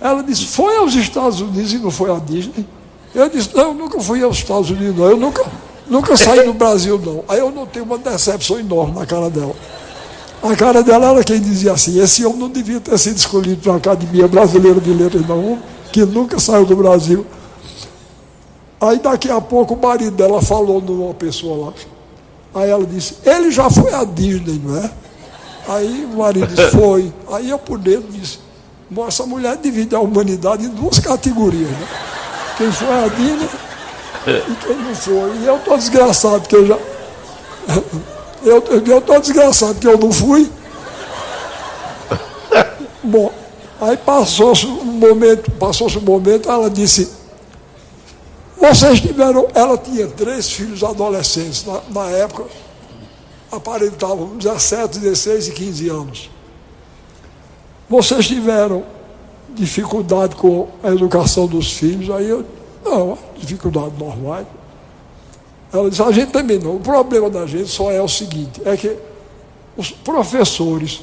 Ela 0.02 0.22
disse, 0.22 0.46
foi 0.46 0.76
aos 0.78 0.94
Estados 0.94 1.40
Unidos 1.40 1.72
e 1.72 1.78
não 1.78 1.90
foi 1.90 2.10
à 2.10 2.18
Disney? 2.18 2.66
Eu 3.14 3.28
disse, 3.28 3.54
não, 3.54 3.68
eu 3.68 3.74
nunca 3.74 4.00
fui 4.00 4.22
aos 4.22 4.36
Estados 4.36 4.68
Unidos, 4.70 4.96
não. 4.96 5.04
Eu 5.04 5.16
nunca, 5.16 5.44
nunca 5.86 6.16
saí 6.16 6.44
do 6.44 6.52
Brasil, 6.52 6.98
não. 6.98 7.22
Aí 7.28 7.38
eu 7.38 7.50
notei 7.50 7.80
uma 7.80 7.96
decepção 7.96 8.58
enorme 8.58 8.98
na 8.98 9.06
cara 9.06 9.30
dela. 9.30 9.54
A 10.42 10.56
cara 10.56 10.82
dela 10.82 11.10
era 11.10 11.22
quem 11.22 11.40
dizia 11.40 11.72
assim, 11.72 12.00
esse 12.00 12.26
homem 12.26 12.40
não 12.40 12.48
devia 12.50 12.80
ter 12.80 12.98
sido 12.98 13.16
escolhido 13.16 13.62
para 13.62 13.74
a 13.74 13.76
Academia 13.76 14.26
Brasileira 14.26 14.80
de 14.80 14.92
Letras, 14.92 15.24
não, 15.28 15.56
que 15.92 16.04
nunca 16.04 16.40
saiu 16.40 16.66
do 16.66 16.74
Brasil. 16.74 17.24
Aí 18.80 18.98
daqui 18.98 19.30
a 19.30 19.40
pouco 19.40 19.74
o 19.74 19.80
marido 19.80 20.16
dela 20.16 20.42
falou 20.42 20.80
numa 20.80 21.14
pessoa 21.14 21.66
lá. 21.66 21.72
Aí 22.60 22.68
ela 22.68 22.84
disse, 22.84 23.18
ele 23.24 23.52
já 23.52 23.70
foi 23.70 23.94
à 23.94 24.02
Disney, 24.02 24.60
não 24.64 24.76
é? 24.76 24.90
Aí 25.68 26.08
o 26.12 26.18
marido 26.18 26.48
disse, 26.48 26.70
foi. 26.72 27.12
Aí 27.30 27.48
eu 27.48 27.58
por 27.60 27.78
dentro 27.78 28.10
disse, 28.10 28.40
essa 29.06 29.24
mulher 29.24 29.56
divide 29.56 29.94
a 29.94 30.00
humanidade 30.00 30.64
em 30.64 30.68
duas 30.68 30.98
categorias, 30.98 31.70
né? 31.70 31.88
Quem 32.58 32.70
foi 32.70 32.88
à 32.88 33.08
Disney 33.08 33.48
e 34.26 34.54
quem 34.66 34.76
não 34.76 34.94
foi. 34.94 35.36
E 35.38 35.46
eu 35.46 35.56
estou 35.56 35.76
desgraçado, 35.78 36.40
porque 36.40 36.56
eu 36.56 36.66
já. 36.66 36.78
Eu 38.44 38.58
estou 38.98 39.20
desgraçado 39.20 39.78
que 39.78 39.86
eu 39.86 39.96
não 39.96 40.10
fui. 40.10 40.50
Bom, 43.00 43.32
aí 43.80 43.96
passou-se 43.96 44.66
um 44.66 44.84
momento, 44.84 45.48
passou-se 45.52 45.96
um 45.96 46.00
momento, 46.00 46.50
ela 46.50 46.68
disse, 46.68 47.08
vocês 48.60 49.00
tiveram, 49.00 49.46
ela 49.54 49.78
tinha 49.78 50.08
três 50.08 50.50
filhos 50.50 50.82
adolescentes 50.82 51.64
na, 51.64 51.82
na 51.90 52.10
época, 52.10 52.46
aparentavam 53.52 54.36
17, 54.38 54.98
16 54.98 55.48
e 55.48 55.52
15 55.52 55.88
anos. 55.88 56.30
Vocês 57.92 58.26
tiveram 58.26 58.84
dificuldade 59.50 60.34
com 60.34 60.66
a 60.82 60.88
educação 60.88 61.46
dos 61.46 61.74
filhos? 61.74 62.08
Aí 62.08 62.26
eu, 62.26 62.42
não, 62.82 63.18
dificuldade 63.36 63.92
normal. 63.98 64.46
Ela 65.70 65.90
disse, 65.90 66.02
a 66.02 66.10
gente 66.10 66.32
também 66.32 66.58
não. 66.58 66.76
O 66.76 66.80
problema 66.80 67.28
da 67.28 67.44
gente 67.44 67.68
só 67.68 67.90
é 67.90 68.00
o 68.00 68.08
seguinte, 68.08 68.62
é 68.64 68.78
que 68.78 68.96
os 69.76 69.90
professores 69.90 71.02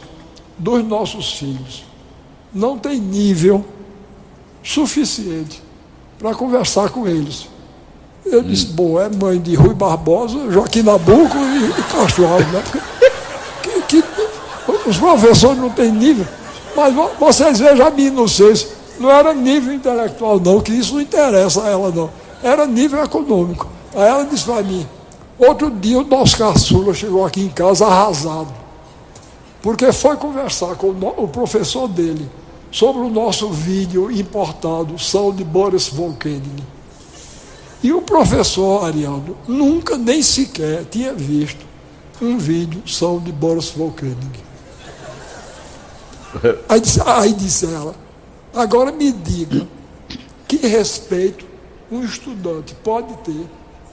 dos 0.58 0.84
nossos 0.84 1.34
filhos 1.34 1.86
não 2.52 2.76
têm 2.76 3.00
nível 3.00 3.64
suficiente 4.64 5.62
para 6.18 6.34
conversar 6.34 6.90
com 6.90 7.08
eles. 7.08 7.50
Eu 8.26 8.42
disse, 8.42 8.66
hum. 8.66 8.74
bom, 8.74 9.00
é 9.00 9.08
mãe 9.10 9.40
de 9.40 9.54
Rui 9.54 9.76
Barbosa, 9.76 10.50
Joaquim 10.50 10.82
Nabuco 10.82 11.38
e, 11.38 11.70
e 11.70 11.84
Castro 11.84 12.26
Alves, 12.26 12.48
né? 12.48 12.64
Que, 13.62 14.02
que, 14.02 14.04
os 14.90 14.98
professores 14.98 15.60
não 15.60 15.70
têm 15.70 15.92
nível. 15.92 16.26
Mas 16.76 16.94
vocês 17.20 17.60
vejam 17.60 17.88
a 17.88 17.90
inocência. 17.90 18.70
Não 19.00 19.10
era 19.10 19.34
nível 19.34 19.74
intelectual, 19.74 20.40
não, 20.40 20.60
que 20.60 20.74
isso 20.74 20.94
não 20.94 21.02
interessa 21.02 21.64
a 21.64 21.70
ela, 21.70 21.90
não. 21.90 22.10
Era 22.44 22.66
nível 22.66 23.04
econômico. 23.04 23.68
Aí 23.96 24.08
ela 24.08 24.26
disse 24.26 24.44
para 24.44 24.62
mim, 24.62 24.86
outro 25.38 25.72
dia 25.72 26.00
o 26.00 26.04
nosso 26.04 26.38
caçula 26.38 26.94
chegou 26.94 27.26
aqui 27.26 27.42
em 27.42 27.50
casa 27.50 27.86
arrasado. 27.86 28.54
Porque 29.62 29.92
foi 29.92 30.16
conversar 30.18 30.76
com 30.76 30.90
o 30.90 31.28
professor 31.28 31.88
dele 31.88 32.30
sobre 32.72 33.02
o 33.02 33.10
nosso 33.10 33.50
vídeo 33.50 34.12
importado, 34.12 34.98
São 35.00 35.34
de 35.34 35.44
Boris 35.44 35.88
Volkening. 35.88 36.64
E 37.82 37.94
o 37.94 38.02
professor 38.02 38.86
Ariano 38.86 39.38
nunca 39.48 39.98
nem 39.98 40.22
sequer 40.22 40.86
tinha 40.86 41.14
visto 41.14 41.66
um 42.22 42.38
vídeo 42.38 42.82
São 42.86 43.20
de 43.20 43.32
Boris 43.32 43.70
Volkening. 43.70 44.49
Aí 46.70 46.80
disse, 46.80 47.02
aí 47.06 47.34
disse 47.34 47.66
ela, 47.66 47.96
agora 48.54 48.92
me 48.92 49.12
diga 49.12 49.68
que 50.48 50.58
respeito 50.68 51.46
um 51.92 52.04
estudante 52.04 52.76
pode 52.84 53.14
ter 53.18 53.48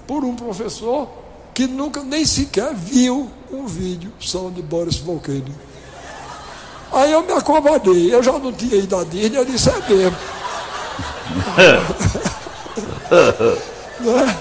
por 0.07 0.25
um 0.25 0.35
professor 0.37 1.09
que 1.55 1.66
nunca 1.66 2.02
nem 2.02 2.25
sequer 2.25 2.75
viu 2.75 3.31
um 3.50 3.66
vídeo 3.66 4.12
só 4.21 4.50
de 4.50 4.61
Boris 4.62 4.97
Volcano. 4.97 5.55
Aí 6.93 7.12
eu 7.12 7.23
me 7.23 7.33
acovardei, 7.33 8.14
eu 8.14 8.23
já 8.23 8.33
não 8.33 8.52
tinha 8.52 8.76
ido 8.76 8.97
à 8.97 9.05
Disney, 9.05 9.38
eu 9.38 9.45
disse, 9.45 9.71
é 9.71 9.81
mesmo. 9.88 10.16
né? 14.00 14.37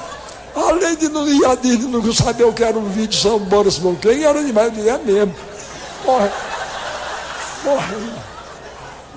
Além 0.55 0.95
de 0.95 1.09
não 1.09 1.27
ir 1.27 1.45
à 1.45 1.55
Disney, 1.55 1.87
não 1.87 2.13
saber 2.13 2.43
o 2.43 2.53
que 2.53 2.63
era 2.63 2.77
um 2.77 2.89
vídeo 2.89 3.17
só 3.17 3.37
de 3.37 3.45
Boris 3.45 3.77
Volcano, 3.77 4.23
era 4.23 4.43
demais, 4.43 4.67
eu 4.67 4.73
disse, 4.75 4.89
é 4.89 4.97
mesmo. 4.97 5.35
Morre. 6.05 6.29
Morrendo. 7.65 8.21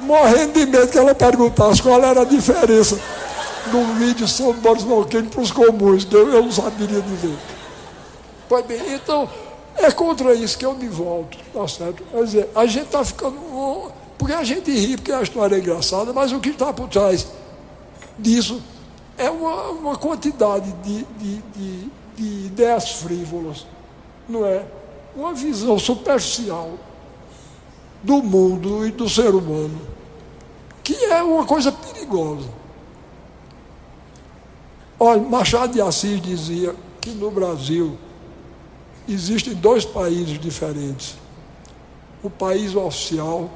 Morrendo 0.01 0.53
de 0.55 0.67
medo 0.67 0.89
que 0.89 0.99
ela 0.99 1.15
perguntasse 1.15 1.83
qual 1.83 2.03
era 2.03 2.23
a 2.23 2.25
diferença 2.25 2.99
num 3.71 3.95
vídeo 3.95 4.27
sobre 4.27 4.61
Boris 4.61 4.85
Malquene 4.85 5.29
para 5.29 5.41
os 5.41 5.51
comuns, 5.51 6.05
que 6.05 6.15
eu, 6.15 6.29
eu 6.33 6.43
não 6.43 6.53
saberia 6.53 7.01
dizer. 7.03 7.37
Pois 8.49 8.65
bem, 8.65 8.95
então, 8.95 9.29
é 9.77 9.91
contra 9.91 10.33
isso 10.35 10.57
que 10.57 10.65
eu 10.65 10.75
me 10.75 10.89
volto, 10.89 11.37
tá 11.53 11.69
certo? 11.69 12.03
Quer 12.11 12.25
dizer, 12.25 12.49
a 12.55 12.67
gente 12.67 12.87
está 12.87 13.05
ficando. 13.05 13.37
Porque 14.17 14.33
a 14.33 14.43
gente 14.43 14.71
ri, 14.71 14.97
porque 14.97 15.13
a 15.13 15.23
história 15.23 15.57
é 15.57 15.59
engraçada, 15.59 16.13
mas 16.13 16.33
o 16.33 16.41
que 16.41 16.49
está 16.49 16.73
por 16.73 16.89
trás 16.89 17.27
disso 18.19 18.61
é 19.17 19.31
uma, 19.31 19.71
uma 19.71 19.97
quantidade 19.97 20.73
de, 20.83 21.05
de, 21.05 21.37
de, 21.55 21.91
de 22.17 22.47
ideias 22.47 22.91
frívolas, 22.93 23.67
não 24.29 24.45
é? 24.45 24.65
Uma 25.15 25.35
visão 25.35 25.79
superficial 25.79 26.73
do 28.03 28.23
mundo 28.23 28.87
e 28.87 28.91
do 28.91 29.09
ser 29.09 29.35
humano, 29.35 29.81
que 30.83 30.95
é 31.07 31.23
uma 31.23 31.45
coisa 31.45 31.73
perigosa. 31.73 32.49
Olha, 34.99 35.21
Machado 35.21 35.73
de 35.73 35.81
Assis 35.81 36.21
dizia 36.21 36.75
que 37.01 37.11
no 37.11 37.31
Brasil 37.31 37.97
existem 39.09 39.55
dois 39.55 39.85
países 39.85 40.39
diferentes: 40.39 41.17
o 42.23 42.29
país 42.29 42.75
oficial 42.75 43.51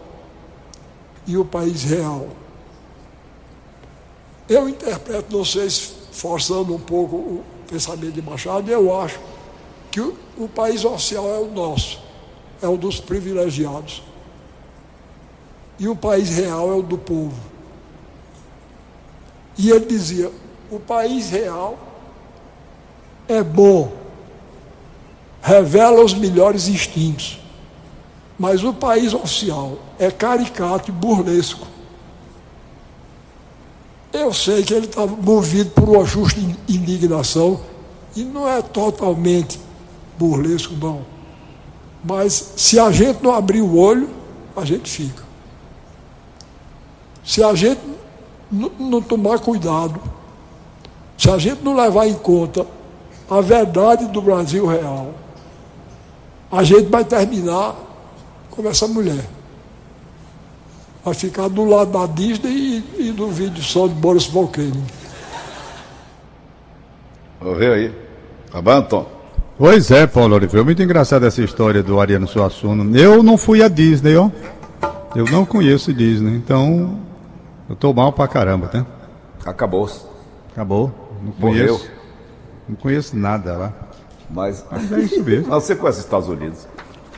e 1.27 1.37
o 1.37 1.45
país 1.45 1.83
real. 1.83 2.29
Eu 4.49 4.69
interpreto, 4.69 5.35
não 5.35 5.45
sei 5.45 5.71
se 5.71 5.95
forçando 6.13 6.75
um 6.75 6.79
pouco 6.79 7.17
o 7.17 7.45
pensamento 7.69 8.13
de 8.13 8.23
Machado, 8.23 8.71
eu 8.71 8.95
acho 9.01 9.19
que 9.91 10.01
o, 10.01 10.17
o 10.37 10.49
país 10.49 10.85
oficial 10.85 11.27
é 11.29 11.39
o 11.39 11.51
nosso, 11.51 11.99
é 12.61 12.69
o 12.69 12.77
dos 12.77 13.01
privilegiados. 13.01 14.03
E 15.79 15.89
o 15.89 15.97
país 15.97 16.31
real 16.31 16.71
é 16.71 16.75
o 16.75 16.83
do 16.83 16.99
povo. 16.99 17.35
E 19.57 19.71
ele 19.71 19.87
dizia: 19.87 20.31
o 20.71 20.79
país 20.79 21.31
real 21.31 21.79
é 23.29 23.43
bom, 23.43 23.93
revela 25.41 26.05
os 26.05 26.15
melhores 26.15 26.69
instintos, 26.69 27.41
mas 28.39 28.65
o 28.65 28.73
país 28.73 29.15
oficial 29.15 29.79
é 29.99 30.11
caricato 30.11 30.91
e 30.91 30.93
burlesco. 30.93 31.67
Eu 34.13 34.33
sei 34.33 34.63
que 34.63 34.75
ele 34.75 34.87
está 34.87 35.07
movido 35.07 35.71
por 35.71 35.89
uma 35.89 36.05
justa 36.05 36.39
indignação 36.69 37.61
e 38.15 38.23
não 38.23 38.47
é 38.47 38.61
totalmente 38.61 39.59
burlesco, 40.19 40.75
não. 40.75 41.05
Mas 42.05 42.53
se 42.57 42.79
a 42.79 42.91
gente 42.91 43.23
não 43.23 43.33
abrir 43.33 43.63
o 43.63 43.77
olho, 43.77 44.11
a 44.55 44.65
gente 44.65 44.91
fica. 44.91 45.23
Se 47.25 47.43
a 47.43 47.55
gente 47.55 47.81
não 48.51 49.01
tomar 49.01 49.39
cuidado, 49.39 50.01
se 51.17 51.31
a 51.31 51.39
gente 51.39 51.63
não 51.63 51.75
levar 51.75 52.07
em 52.07 52.15
conta 52.15 52.67
a 53.31 53.41
verdade 53.41 54.07
do 54.07 54.21
Brasil 54.21 54.67
real, 54.67 55.15
a 56.51 56.63
gente 56.63 56.89
vai 56.89 57.05
terminar 57.05 57.75
como 58.51 58.69
essa 58.69 58.87
mulher. 58.87 59.25
Vai 61.05 61.15
ficar 61.15 61.49
do 61.49 61.65
lado 61.65 61.93
da 61.93 62.07
Disney 62.07 62.85
e, 62.99 63.09
e 63.09 63.13
do 63.13 63.29
vídeo 63.29 63.63
só 63.63 63.87
de 63.87 63.95
Boris 63.95 64.27
Volcano. 64.27 64.85
Ouviu 67.41 67.73
aí? 67.73 67.93
Tá 68.51 68.61
bom, 68.61 68.83
Tom? 68.83 69.07
Pois 69.59 69.91
é, 69.91 70.07
Paulo 70.07 70.35
Oliveira. 70.35 70.65
Muito 70.65 70.83
engraçada 70.83 71.27
essa 71.27 71.43
história 71.43 71.83
do 71.83 72.01
Ariano 72.01 72.29
Suassuna. 72.29 72.99
Eu 72.99 73.23
não 73.23 73.37
fui 73.37 73.63
a 73.63 73.69
Disney, 73.69 74.17
ó. 74.17 74.31
Eu 75.15 75.25
não 75.27 75.45
conheço 75.45 75.93
Disney, 75.93 76.37
então 76.37 76.99
eu 77.73 77.77
tô 77.77 77.91
mal 77.95 78.13
pra 78.13 78.29
caramba, 78.29 78.71
né? 78.73 78.85
Acabou. 79.47 79.89
Acabou. 80.53 80.93
Não 81.25 81.33
conheço. 81.33 81.73
Morreu. 81.73 81.91
Não 82.69 82.77
conheço 82.77 83.17
nada 83.17 83.57
lá. 83.57 83.73
Mas, 84.29 84.63
mas 84.71 84.93
é 84.93 85.01
isso 85.01 85.23
mesmo. 85.25 85.49
Mas 85.51 85.65
você 85.65 85.75
conhece 85.75 86.01
os 86.01 86.05
Estados 86.05 86.29
Unidos? 86.29 86.69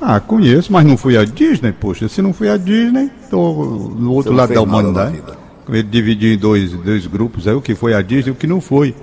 Ah, 0.00 0.20
conheço, 0.20 0.72
mas 0.72 0.84
não 0.84 0.96
fui 0.96 1.16
a 1.16 1.24
Disney, 1.24 1.72
poxa. 1.72 2.08
Se 2.08 2.22
não 2.22 2.32
fui 2.32 2.48
a 2.48 2.56
Disney, 2.56 3.10
estou 3.22 3.64
no 3.90 4.12
outro 4.12 4.32
lado 4.32 4.54
da 4.54 4.62
humanidade. 4.62 5.20
Ele 5.68 5.82
dividiu 5.82 6.32
em 6.32 6.38
dois, 6.38 6.72
dois 6.72 7.06
grupos 7.06 7.48
aí, 7.48 7.54
o 7.54 7.60
que 7.60 7.74
foi 7.74 7.94
a 7.94 8.02
Disney 8.02 8.28
e 8.28 8.32
o 8.32 8.36
que 8.36 8.46
não 8.46 8.60
foi. 8.60 8.94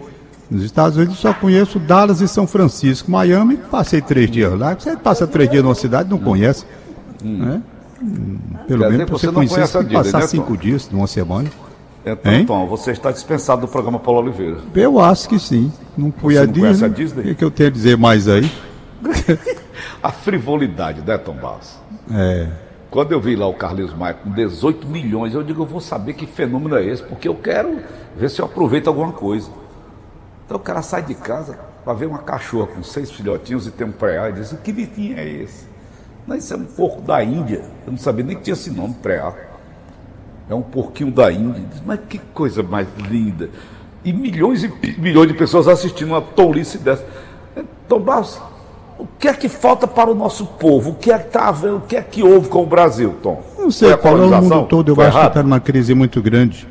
Nos 0.49 0.63
Estados 0.63 0.97
Unidos 0.97 1.17
só 1.17 1.33
conheço 1.33 1.79
Dallas 1.79 2.21
e 2.21 2.29
São 2.29 2.47
Francisco. 2.47 3.11
Miami, 3.11 3.57
passei 3.57 4.01
três 4.01 4.31
dias 4.31 4.57
lá. 4.57 4.73
Você 4.73 4.95
passa 4.95 5.27
três 5.27 5.49
dias 5.49 5.63
numa 5.63 5.75
cidade 5.75 6.09
não 6.09 6.17
conhece. 6.17 6.65
Hum. 7.23 7.37
Né? 7.37 7.61
Pelo 8.67 8.83
Quer 8.83 8.89
menos 8.89 8.91
dizer, 8.91 9.05
você, 9.05 9.27
você 9.27 9.31
não 9.31 9.47
conhece 9.47 9.77
a 9.77 9.81
Disney, 9.81 9.95
passar 9.95 10.19
né, 10.19 10.27
cinco 10.27 10.57
dias 10.57 10.89
numa 10.89 11.07
semana. 11.07 11.49
Então, 12.05 12.33
hein? 12.33 12.45
Tom, 12.45 12.67
você 12.67 12.91
está 12.91 13.11
dispensado 13.11 13.61
do 13.61 13.67
programa 13.67 13.99
Paulo 13.99 14.21
Oliveira. 14.21 14.57
Eu 14.73 14.99
acho 14.99 15.29
que 15.29 15.37
sim. 15.37 15.71
Não 15.95 16.11
fui 16.11 16.37
a, 16.37 16.45
Disney. 16.45 16.85
a 16.85 16.87
Disney. 16.87 17.21
O 17.21 17.23
que, 17.25 17.35
que, 17.35 17.43
eu 17.43 17.51
tenho 17.51 17.69
a 17.69 17.71
dizer 17.71 17.95
mais 17.95 18.27
aí? 18.27 18.51
a 20.01 20.11
frivolidade, 20.11 21.01
né, 21.01 21.17
Tom 21.17 21.35
Barros? 21.35 21.77
É. 22.11 22.47
Quando 22.89 23.11
eu 23.13 23.21
vi 23.21 23.35
lá 23.35 23.47
o 23.47 23.53
Carlos 23.53 23.93
Maia 23.93 24.15
com 24.15 24.31
18 24.31 24.87
milhões, 24.87 25.33
eu 25.33 25.43
digo, 25.43 25.61
eu 25.61 25.65
vou 25.65 25.79
saber 25.79 26.13
que 26.13 26.25
fenômeno 26.25 26.75
é 26.75 26.85
esse, 26.85 27.01
porque 27.03 27.27
eu 27.27 27.35
quero 27.35 27.79
ver 28.17 28.29
se 28.29 28.41
eu 28.41 28.45
aproveito 28.45 28.87
alguma 28.87 29.13
coisa. 29.13 29.49
Então 30.45 30.57
o 30.57 30.59
cara 30.59 30.81
sai 30.81 31.03
de 31.03 31.13
casa 31.13 31.57
para 31.85 31.93
ver 31.93 32.07
uma 32.07 32.19
cachorra 32.19 32.67
com 32.67 32.83
seis 32.83 33.09
filhotinhos 33.09 33.65
e 33.65 33.71
tem 33.71 33.87
um 33.87 33.91
preá 33.91 34.29
e 34.29 34.33
diz, 34.33 34.53
que 34.63 34.73
bitinho 34.73 35.17
é 35.17 35.25
esse? 35.25 35.70
Não, 36.27 36.35
isso 36.35 36.53
é 36.53 36.57
um 36.57 36.65
porco 36.65 37.01
da 37.01 37.23
Índia. 37.23 37.63
Eu 37.85 37.91
não 37.91 37.97
sabia 37.97 38.23
nem 38.23 38.35
que 38.35 38.43
tinha 38.43 38.53
esse 38.53 38.69
nome, 38.69 38.95
preá. 39.01 39.33
É 40.49 40.53
um 40.53 40.61
porquinho 40.61 41.11
da 41.11 41.31
Índia. 41.31 41.63
Mas 41.85 41.99
que 42.07 42.19
coisa 42.33 42.61
mais 42.61 42.87
linda. 43.09 43.49
E 44.03 44.11
milhões 44.11 44.63
e 44.63 44.71
milhões 44.99 45.27
de 45.27 45.33
pessoas 45.33 45.67
assistindo 45.67 46.09
uma 46.09 46.21
tolice 46.21 46.77
dessa. 46.77 47.05
Então, 47.55 48.03
o 49.01 49.07
que 49.17 49.27
é 49.27 49.33
que 49.33 49.49
falta 49.49 49.87
para 49.87 50.11
o 50.11 50.15
nosso 50.15 50.45
povo? 50.45 50.91
O 50.91 50.95
que 50.95 51.11
é 51.11 51.17
que 51.17 51.27
está 51.27 51.49
o 51.49 51.81
que 51.81 51.95
é 51.95 52.01
que 52.01 52.21
houve 52.21 52.49
com 52.49 52.61
o 52.61 52.65
Brasil, 52.65 53.15
Tom? 53.21 53.43
Não 53.57 53.71
sei, 53.71 53.95
Paulo, 53.97 54.27
o 54.27 54.41
mundo 54.41 54.67
todo 54.67 54.89
eu 54.91 54.95
Foi 54.95 55.05
acho 55.05 55.17
errado? 55.17 55.31
que 55.31 55.37
está 55.39 55.43
numa 55.43 55.59
crise 55.59 55.93
muito 55.93 56.21
grande. 56.21 56.67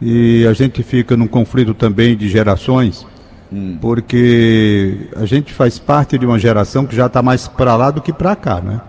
E 0.00 0.46
a 0.46 0.52
gente 0.52 0.82
fica 0.82 1.16
num 1.16 1.26
conflito 1.26 1.72
também 1.72 2.14
de 2.14 2.28
gerações, 2.28 3.06
hum. 3.52 3.78
porque 3.80 5.08
a 5.16 5.24
gente 5.24 5.52
faz 5.52 5.78
parte 5.78 6.18
de 6.18 6.26
uma 6.26 6.38
geração 6.38 6.86
que 6.86 6.94
já 6.94 7.06
está 7.06 7.22
mais 7.22 7.48
para 7.48 7.76
lá 7.76 7.90
do 7.90 8.00
que 8.00 8.12
para 8.12 8.36
cá, 8.36 8.60
né? 8.60 8.80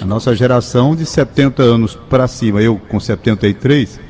A 0.00 0.04
nossa 0.04 0.34
geração 0.34 0.94
de 0.94 1.04
70 1.04 1.62
anos 1.62 1.98
para 2.08 2.28
cima, 2.28 2.62
eu 2.62 2.80
com 2.88 3.00
73, 3.00 4.00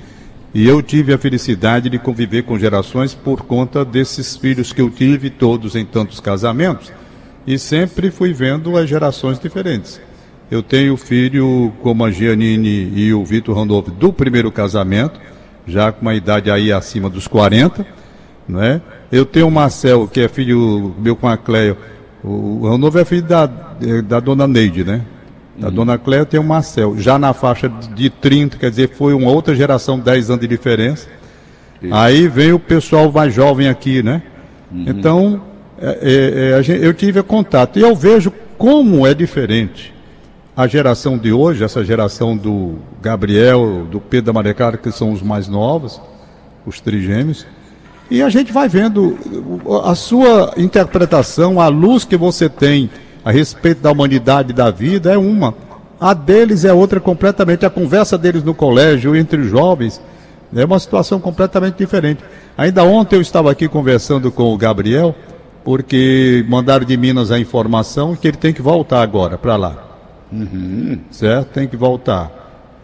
e 0.54 0.68
eu 0.68 0.82
tive 0.82 1.12
a 1.12 1.18
felicidade 1.18 1.88
de 1.88 1.98
conviver 1.98 2.42
com 2.44 2.58
gerações 2.58 3.14
por 3.14 3.42
conta 3.42 3.84
desses 3.84 4.36
filhos 4.36 4.72
que 4.72 4.80
eu 4.80 4.90
tive, 4.90 5.30
todos 5.30 5.74
em 5.74 5.84
tantos 5.84 6.20
casamentos 6.20 6.92
e 7.46 7.58
sempre 7.58 8.10
fui 8.10 8.32
vendo 8.32 8.76
as 8.76 8.88
gerações 8.88 9.38
diferentes. 9.38 10.00
Eu 10.50 10.62
tenho 10.62 10.96
filho 10.96 11.72
como 11.82 12.04
a 12.04 12.10
Giannini 12.10 12.92
e 12.94 13.14
o 13.14 13.24
Vitor 13.24 13.56
Randolph 13.56 13.88
do 13.88 14.12
primeiro 14.12 14.50
casamento, 14.50 15.20
já 15.66 15.92
com 15.92 16.02
uma 16.02 16.14
idade 16.14 16.50
aí 16.50 16.72
acima 16.72 17.08
dos 17.08 17.26
40, 17.28 17.86
não 18.48 18.62
é? 18.62 18.80
Eu 19.10 19.24
tenho 19.24 19.48
o 19.48 19.50
Marcel, 19.50 20.08
que 20.08 20.20
é 20.20 20.28
filho 20.28 20.94
meu 20.98 21.16
com 21.16 21.28
a 21.28 21.36
Cleia. 21.36 21.76
O 22.22 22.68
Randolph 22.68 22.96
é 22.96 23.04
filho 23.04 23.22
da, 23.22 23.46
da 23.46 24.20
dona 24.20 24.46
Neide, 24.46 24.84
né? 24.84 25.02
Da 25.56 25.68
uhum. 25.68 25.74
dona 25.74 25.98
Cleia 25.98 26.24
tem 26.24 26.38
o 26.38 26.44
Marcel, 26.44 26.96
já 26.98 27.18
na 27.18 27.32
faixa 27.32 27.68
de 27.68 28.10
30, 28.10 28.58
quer 28.58 28.70
dizer, 28.70 28.90
foi 28.90 29.14
uma 29.14 29.30
outra 29.30 29.54
geração, 29.54 29.98
10 29.98 30.30
anos 30.30 30.40
de 30.40 30.48
diferença. 30.48 31.08
Isso. 31.80 31.94
Aí 31.94 32.28
vem 32.28 32.52
o 32.52 32.58
pessoal 32.58 33.10
mais 33.10 33.32
jovem 33.32 33.68
aqui, 33.68 34.02
né? 34.02 34.22
Uhum. 34.70 34.84
Então, 34.86 35.42
é, 35.78 36.52
é, 36.58 36.72
é 36.72 36.86
eu 36.86 36.92
tive 36.92 37.22
contato 37.22 37.78
e 37.78 37.82
eu 37.82 37.94
vejo 37.94 38.32
como 38.58 39.06
é 39.06 39.14
diferente 39.14 39.94
a 40.56 40.66
geração 40.66 41.18
de 41.18 41.32
hoje, 41.32 41.62
essa 41.62 41.84
geração 41.84 42.34
do 42.34 42.76
Gabriel, 43.02 43.84
do 43.84 44.00
Pedro 44.00 44.26
da 44.26 44.32
Marecada, 44.32 44.78
que 44.78 44.90
são 44.90 45.12
os 45.12 45.20
mais 45.20 45.48
novos, 45.48 46.00
os 46.64 46.80
trigêmeos, 46.80 47.46
e 48.10 48.22
a 48.22 48.28
gente 48.28 48.52
vai 48.52 48.68
vendo 48.68 49.18
a 49.84 49.94
sua 49.94 50.54
interpretação, 50.56 51.60
a 51.60 51.68
luz 51.68 52.04
que 52.04 52.16
você 52.16 52.48
tem 52.48 52.88
a 53.24 53.32
respeito 53.32 53.80
da 53.80 53.90
humanidade 53.90 54.50
e 54.50 54.54
da 54.54 54.70
vida 54.70 55.12
é 55.12 55.18
uma. 55.18 55.54
A 56.00 56.14
deles 56.14 56.64
é 56.64 56.72
outra 56.72 57.00
completamente. 57.00 57.66
A 57.66 57.70
conversa 57.70 58.16
deles 58.16 58.44
no 58.44 58.54
colégio, 58.54 59.16
entre 59.16 59.40
os 59.40 59.48
jovens, 59.48 60.00
é 60.54 60.64
uma 60.64 60.78
situação 60.78 61.18
completamente 61.18 61.76
diferente. 61.76 62.22
Ainda 62.56 62.84
ontem 62.84 63.16
eu 63.16 63.20
estava 63.20 63.50
aqui 63.50 63.66
conversando 63.66 64.30
com 64.30 64.54
o 64.54 64.56
Gabriel 64.56 65.14
porque 65.64 66.44
mandaram 66.48 66.84
de 66.84 66.96
Minas 66.96 67.32
a 67.32 67.38
informação 67.40 68.14
que 68.14 68.28
ele 68.28 68.36
tem 68.36 68.52
que 68.52 68.62
voltar 68.62 69.02
agora 69.02 69.36
para 69.36 69.56
lá. 69.56 69.76
Uhum. 70.30 71.00
Certo? 71.10 71.48
Tem 71.48 71.66
que 71.66 71.76
voltar. 71.76 72.30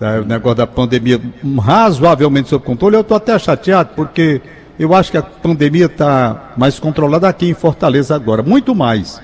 É, 0.00 0.18
o 0.18 0.24
negócio 0.24 0.56
da 0.56 0.66
pandemia 0.66 1.20
razoavelmente 1.60 2.48
sob 2.48 2.64
controle. 2.64 2.96
Eu 2.96 3.02
estou 3.02 3.16
até 3.16 3.38
chateado 3.38 3.90
porque 3.94 4.40
eu 4.82 4.92
acho 4.92 5.12
que 5.12 5.16
a 5.16 5.22
pandemia 5.22 5.86
está 5.86 6.52
mais 6.56 6.80
controlada 6.80 7.28
aqui 7.28 7.48
em 7.48 7.54
Fortaleza 7.54 8.16
agora. 8.16 8.42
Muito 8.42 8.74
mais. 8.74 9.22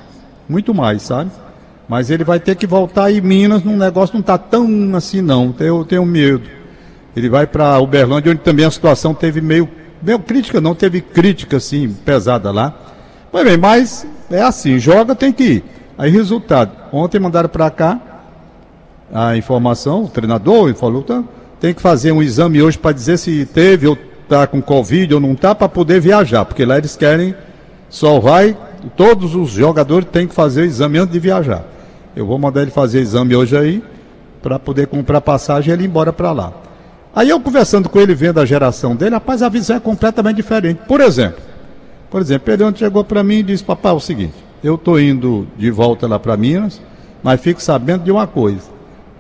Muito 0.48 0.72
mais, 0.72 1.02
sabe? 1.02 1.32
Mas 1.88 2.10
ele 2.10 2.22
vai 2.22 2.38
ter 2.38 2.54
que 2.54 2.64
voltar 2.64 3.10
e 3.10 3.20
Minas 3.20 3.64
num 3.64 3.76
negócio 3.76 4.14
não 4.14 4.20
está 4.20 4.38
tão 4.38 4.94
assim 4.94 5.20
não. 5.20 5.52
Eu 5.58 5.84
tenho 5.84 6.06
medo. 6.06 6.48
Ele 7.16 7.28
vai 7.28 7.44
para 7.44 7.80
Uberlândia, 7.80 8.30
onde 8.30 8.40
também 8.40 8.64
a 8.64 8.70
situação 8.70 9.12
teve 9.12 9.40
meio, 9.40 9.68
meio 10.00 10.20
crítica, 10.20 10.60
não 10.60 10.76
teve 10.76 11.00
crítica 11.00 11.56
assim 11.56 11.92
pesada 12.04 12.52
lá. 12.52 12.72
Pois 13.32 13.44
bem, 13.44 13.56
mas 13.56 14.06
é 14.30 14.40
assim, 14.40 14.78
joga 14.78 15.12
tem 15.16 15.32
que 15.32 15.42
ir. 15.42 15.64
Aí 15.98 16.08
resultado, 16.08 16.70
ontem 16.92 17.18
mandaram 17.18 17.48
para 17.48 17.68
cá 17.68 18.00
a 19.12 19.36
informação, 19.36 20.04
o 20.04 20.08
treinador 20.08 20.72
falou, 20.76 21.02
tá, 21.02 21.24
tem 21.58 21.74
que 21.74 21.82
fazer 21.82 22.12
um 22.12 22.22
exame 22.22 22.62
hoje 22.62 22.78
para 22.78 22.92
dizer 22.92 23.16
se 23.16 23.44
teve 23.44 23.88
ou 23.88 23.98
tá 24.28 24.46
com 24.46 24.60
Covid 24.60 25.14
ou 25.14 25.20
não 25.20 25.34
tá, 25.34 25.54
para 25.54 25.68
poder 25.68 26.00
viajar, 26.00 26.44
porque 26.44 26.64
lá 26.64 26.78
eles 26.78 26.96
querem, 26.96 27.34
só 27.88 28.20
vai, 28.20 28.56
todos 28.96 29.34
os 29.34 29.50
jogadores 29.50 30.08
têm 30.10 30.26
que 30.26 30.34
fazer 30.34 30.64
exame 30.64 30.98
antes 30.98 31.12
de 31.12 31.18
viajar. 31.18 31.64
Eu 32.14 32.26
vou 32.26 32.38
mandar 32.38 32.62
ele 32.62 32.70
fazer 32.70 33.00
exame 33.00 33.34
hoje 33.34 33.56
aí, 33.56 33.82
para 34.42 34.58
poder 34.58 34.86
comprar 34.86 35.20
passagem 35.20 35.70
e 35.70 35.74
ele 35.74 35.84
ir 35.84 35.86
embora 35.86 36.12
para 36.12 36.32
lá. 36.32 36.52
Aí 37.14 37.28
eu 37.30 37.40
conversando 37.40 37.88
com 37.88 37.98
ele, 37.98 38.14
vendo 38.14 38.38
a 38.38 38.44
geração 38.44 38.94
dele, 38.94 39.14
rapaz, 39.14 39.42
a 39.42 39.48
visão 39.48 39.76
é 39.76 39.80
completamente 39.80 40.36
diferente. 40.36 40.80
Por 40.86 41.00
exemplo, 41.00 41.40
por 42.10 42.20
exemplo, 42.20 42.44
Pedro 42.46 42.72
chegou 42.76 43.04
para 43.04 43.22
mim 43.24 43.36
e 43.36 43.42
disse, 43.42 43.64
papai, 43.64 43.92
é 43.92 43.94
o 43.94 44.00
seguinte, 44.00 44.34
eu 44.62 44.76
estou 44.76 45.00
indo 45.00 45.46
de 45.56 45.70
volta 45.70 46.06
lá 46.06 46.18
para 46.18 46.36
Minas, 46.36 46.80
mas 47.22 47.40
fique 47.40 47.62
sabendo 47.62 48.04
de 48.04 48.10
uma 48.10 48.26
coisa, 48.26 48.70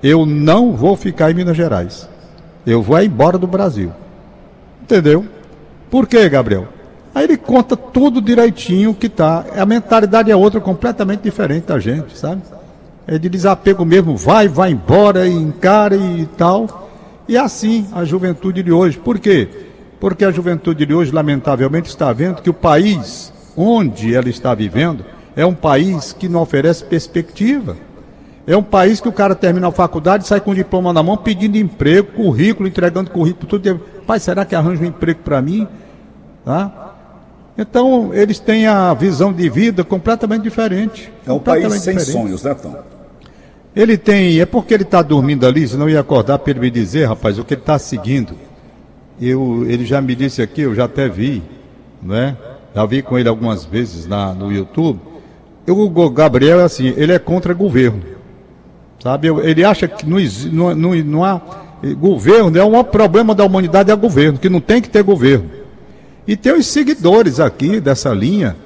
eu 0.02 0.24
não 0.24 0.72
vou 0.72 0.96
ficar 0.96 1.30
em 1.30 1.34
Minas 1.34 1.56
Gerais. 1.56 2.08
Eu 2.66 2.82
vou 2.82 3.00
embora 3.00 3.38
do 3.38 3.46
Brasil. 3.46 3.90
Entendeu? 4.88 5.26
Por 5.90 6.06
quê, 6.06 6.26
Gabriel? 6.30 6.66
Aí 7.14 7.24
ele 7.24 7.36
conta 7.36 7.76
tudo 7.76 8.22
direitinho 8.22 8.94
que 8.94 9.06
tá. 9.06 9.44
A 9.54 9.66
mentalidade 9.66 10.30
é 10.30 10.36
outra, 10.36 10.62
completamente 10.62 11.20
diferente 11.20 11.66
da 11.66 11.78
gente, 11.78 12.16
sabe? 12.16 12.40
É 13.06 13.18
de 13.18 13.28
desapego 13.28 13.84
mesmo, 13.84 14.16
vai, 14.16 14.48
vai 14.48 14.70
embora, 14.70 15.28
e 15.28 15.32
encara 15.34 15.94
e 15.94 16.26
tal. 16.38 16.88
E 17.28 17.36
assim 17.36 17.86
a 17.92 18.02
juventude 18.02 18.62
de 18.62 18.72
hoje. 18.72 18.96
Por 18.96 19.18
quê? 19.18 19.46
Porque 20.00 20.24
a 20.24 20.30
juventude 20.30 20.86
de 20.86 20.94
hoje, 20.94 21.12
lamentavelmente, 21.12 21.90
está 21.90 22.10
vendo 22.10 22.40
que 22.40 22.48
o 22.48 22.54
país 22.54 23.30
onde 23.54 24.14
ela 24.14 24.30
está 24.30 24.54
vivendo 24.54 25.04
é 25.36 25.44
um 25.44 25.54
país 25.54 26.14
que 26.14 26.30
não 26.30 26.40
oferece 26.40 26.82
perspectiva. 26.82 27.76
É 28.48 28.56
um 28.56 28.62
país 28.62 29.00
que 29.00 29.08
o 29.08 29.12
cara 29.12 29.34
termina 29.34 29.68
a 29.68 29.70
faculdade, 29.70 30.26
sai 30.26 30.40
com 30.40 30.50
o 30.52 30.54
diploma 30.54 30.92
na 30.92 31.02
mão, 31.02 31.16
pedindo 31.16 31.56
emprego, 31.56 32.12
currículo, 32.12 32.68
entregando 32.68 33.10
currículo, 33.10 33.46
tudo. 33.46 33.80
Pai, 34.06 34.18
será 34.18 34.44
que 34.44 34.54
arranja 34.54 34.82
um 34.82 34.86
emprego 34.86 35.20
para 35.22 35.42
mim? 35.42 35.68
Tá? 36.44 36.94
Então, 37.56 38.14
eles 38.14 38.40
têm 38.40 38.66
a 38.66 38.94
visão 38.94 39.32
de 39.32 39.48
vida 39.48 39.84
completamente 39.84 40.42
diferente. 40.42 41.12
É 41.26 41.32
um 41.32 41.38
país 41.38 41.70
sem 41.74 41.96
diferente. 41.96 42.10
sonhos, 42.10 42.42
né, 42.42 42.54
Tom? 42.54 42.74
Ele 43.76 43.98
tem, 43.98 44.40
é 44.40 44.46
porque 44.46 44.72
ele 44.72 44.82
está 44.82 45.02
dormindo 45.02 45.46
ali, 45.46 45.68
senão 45.68 45.88
ia 45.88 46.00
acordar 46.00 46.38
para 46.38 46.50
ele 46.50 46.60
me 46.60 46.70
dizer, 46.70 47.06
rapaz, 47.06 47.38
o 47.38 47.44
que 47.44 47.54
ele 47.54 47.60
está 47.60 47.78
seguindo 47.78 48.34
eu, 49.20 49.64
ele 49.68 49.84
já 49.84 50.00
me 50.00 50.14
disse 50.14 50.40
aqui, 50.40 50.62
eu 50.62 50.74
já 50.74 50.84
até 50.84 51.08
vi, 51.08 51.42
né? 52.00 52.36
Já 52.74 52.86
vi 52.86 53.02
com 53.02 53.18
ele 53.18 53.28
algumas 53.28 53.64
vezes 53.64 54.06
na, 54.06 54.32
no 54.32 54.52
YouTube. 54.52 55.00
Eu, 55.66 55.78
o 55.78 56.10
Gabriel, 56.10 56.64
assim, 56.64 56.94
ele 56.96 57.12
é 57.12 57.18
contra 57.18 57.52
governo. 57.52 58.00
Sabe? 59.02 59.28
Ele 59.28 59.64
acha 59.64 59.86
que 59.86 60.04
não, 60.08 60.18
não, 60.52 60.74
não, 60.74 60.94
não 60.96 61.24
há. 61.24 61.40
Governo 61.96 62.58
é 62.58 62.64
um 62.64 62.82
problema 62.82 63.34
da 63.34 63.44
humanidade, 63.44 63.90
é 63.90 63.94
governo, 63.94 64.38
que 64.38 64.48
não 64.48 64.60
tem 64.60 64.82
que 64.82 64.88
ter 64.88 65.02
governo. 65.02 65.48
E 66.26 66.36
tem 66.36 66.52
os 66.52 66.66
seguidores 66.66 67.38
aqui 67.38 67.80
dessa 67.80 68.10
linha, 68.10 68.56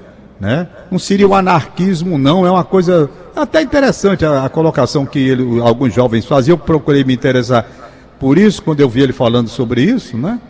né? 0.40 0.66
Não 0.90 0.98
seria 0.98 1.28
o 1.28 1.34
anarquismo, 1.34 2.16
não, 2.16 2.46
é 2.46 2.50
uma 2.50 2.64
coisa 2.64 3.10
até 3.36 3.62
interessante 3.62 4.24
a, 4.24 4.46
a 4.46 4.48
colocação 4.48 5.04
que 5.04 5.18
ele, 5.18 5.60
alguns 5.60 5.94
jovens 5.94 6.24
faziam. 6.24 6.54
Eu 6.54 6.58
procurei 6.58 7.04
me 7.04 7.12
interessar 7.12 7.66
por 8.18 8.38
isso, 8.38 8.62
quando 8.62 8.80
eu 8.80 8.88
vi 8.88 9.02
ele 9.02 9.12
falando 9.12 9.48
sobre 9.48 9.82
isso, 9.82 10.16
né? 10.16 10.40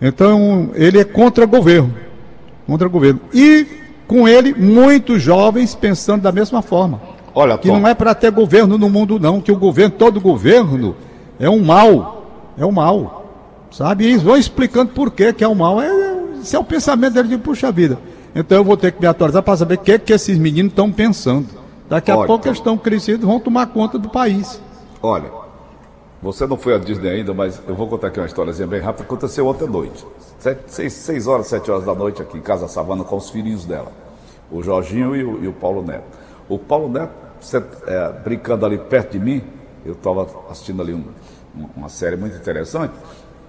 Então, 0.00 0.70
ele 0.74 0.98
é 0.98 1.04
contra 1.04 1.44
governo. 1.46 1.94
Contra 2.66 2.88
governo. 2.88 3.20
E, 3.32 3.66
com 4.06 4.26
ele, 4.26 4.54
muitos 4.54 5.22
jovens 5.22 5.74
pensando 5.74 6.22
da 6.22 6.32
mesma 6.32 6.62
forma. 6.62 7.00
Olha, 7.34 7.56
que 7.56 7.68
Tom. 7.68 7.78
não 7.78 7.88
é 7.88 7.94
para 7.94 8.14
ter 8.14 8.30
governo 8.30 8.76
no 8.76 8.88
mundo, 8.90 9.18
não. 9.18 9.40
Que 9.40 9.50
o 9.50 9.56
governo, 9.56 9.94
todo 9.96 10.20
governo, 10.20 10.94
é 11.38 11.48
um 11.48 11.62
mal. 11.64 12.26
É 12.58 12.64
um 12.66 12.72
mal. 12.72 13.26
Sabe? 13.70 14.04
E 14.04 14.08
eles 14.08 14.22
vão 14.22 14.36
explicando 14.36 14.92
por 14.92 15.10
que, 15.10 15.32
que 15.32 15.42
é 15.42 15.48
um 15.48 15.54
mal. 15.54 15.80
É, 15.80 15.90
esse 16.40 16.54
é 16.54 16.58
o 16.58 16.64
pensamento 16.64 17.14
dele 17.14 17.28
de 17.28 17.38
puxa 17.38 17.72
vida. 17.72 17.98
Então 18.34 18.58
eu 18.58 18.64
vou 18.64 18.76
ter 18.76 18.92
que 18.92 19.00
me 19.00 19.06
atualizar 19.06 19.42
para 19.42 19.56
saber 19.56 19.74
o 19.74 19.78
que, 19.78 19.98
que 19.98 20.12
esses 20.12 20.36
meninos 20.38 20.72
estão 20.72 20.90
pensando. 20.92 21.46
Daqui 21.88 22.10
a 22.10 22.16
Olha, 22.16 22.26
pouco 22.26 22.46
eles 22.48 22.58
estão 22.58 22.76
crescidos 22.78 23.26
vão 23.26 23.38
tomar 23.38 23.66
conta 23.66 23.98
do 23.98 24.08
país. 24.08 24.60
Olha, 25.02 25.30
Você 26.22 26.46
não 26.46 26.56
foi 26.56 26.74
a 26.74 26.78
Disney 26.78 27.10
ainda, 27.10 27.34
mas 27.34 27.60
eu 27.66 27.74
vou 27.74 27.88
contar 27.88 28.06
aqui 28.06 28.20
uma 28.20 28.26
históriazinha 28.26 28.66
bem 28.66 28.80
rápida. 28.80 29.04
Aconteceu 29.04 29.46
ontem 29.46 29.64
à 29.64 29.66
noite. 29.66 30.06
Sete, 30.38 30.62
seis, 30.68 30.92
seis 30.92 31.26
horas, 31.26 31.48
sete 31.48 31.70
horas 31.70 31.84
da 31.84 31.94
noite 31.94 32.22
aqui 32.22 32.38
em 32.38 32.40
Casa 32.40 32.68
Savana 32.68 33.04
com 33.04 33.16
os 33.16 33.28
filhinhos 33.28 33.64
dela. 33.64 33.90
O 34.50 34.62
Jorginho 34.62 35.16
e 35.16 35.24
o, 35.24 35.44
e 35.44 35.48
o 35.48 35.52
Paulo 35.52 35.82
Neto. 35.82 36.18
O 36.48 36.58
Paulo 36.58 36.88
Neto, 36.88 37.12
é, 37.86 38.12
brincando 38.24 38.64
ali 38.66 38.78
perto 38.78 39.12
de 39.12 39.18
mim, 39.18 39.42
eu 39.84 39.92
estava 39.92 40.26
assistindo 40.50 40.82
ali 40.82 40.94
um, 40.94 41.04
uma 41.76 41.88
série 41.88 42.16
muito 42.16 42.36
interessante, 42.36 42.94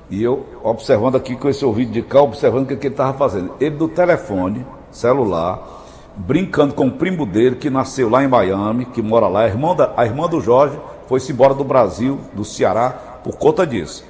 e 0.10 0.22
eu 0.22 0.46
observando 0.64 1.16
aqui 1.16 1.36
com 1.36 1.48
esse 1.50 1.64
ouvido 1.64 1.92
de 1.92 2.02
cá, 2.02 2.22
observando 2.22 2.66
o 2.66 2.68
que, 2.68 2.76
que 2.76 2.88
ele 2.88 2.94
estava 2.94 3.18
fazendo. 3.18 3.54
Ele 3.60 3.76
do 3.76 3.88
telefone, 3.88 4.66
celular, 4.92 5.84
brincando 6.16 6.74
com 6.74 6.88
o 6.88 6.92
primo 6.92 7.26
dele, 7.26 7.56
que 7.56 7.70
nasceu 7.70 8.10
lá 8.10 8.24
em 8.24 8.28
Miami, 8.28 8.86
que 8.86 9.02
mora 9.02 9.28
lá, 9.28 9.42
a 9.42 9.48
irmã, 9.48 9.76
da, 9.76 9.94
a 9.96 10.06
irmã 10.06 10.28
do 10.28 10.40
Jorge 10.40 10.78
foi-se 11.08 11.32
embora 11.32 11.54
do 11.54 11.64
Brasil, 11.64 12.20
do 12.34 12.44
Ceará, 12.44 12.90
por 13.24 13.38
conta 13.38 13.66
disso. 13.66 14.06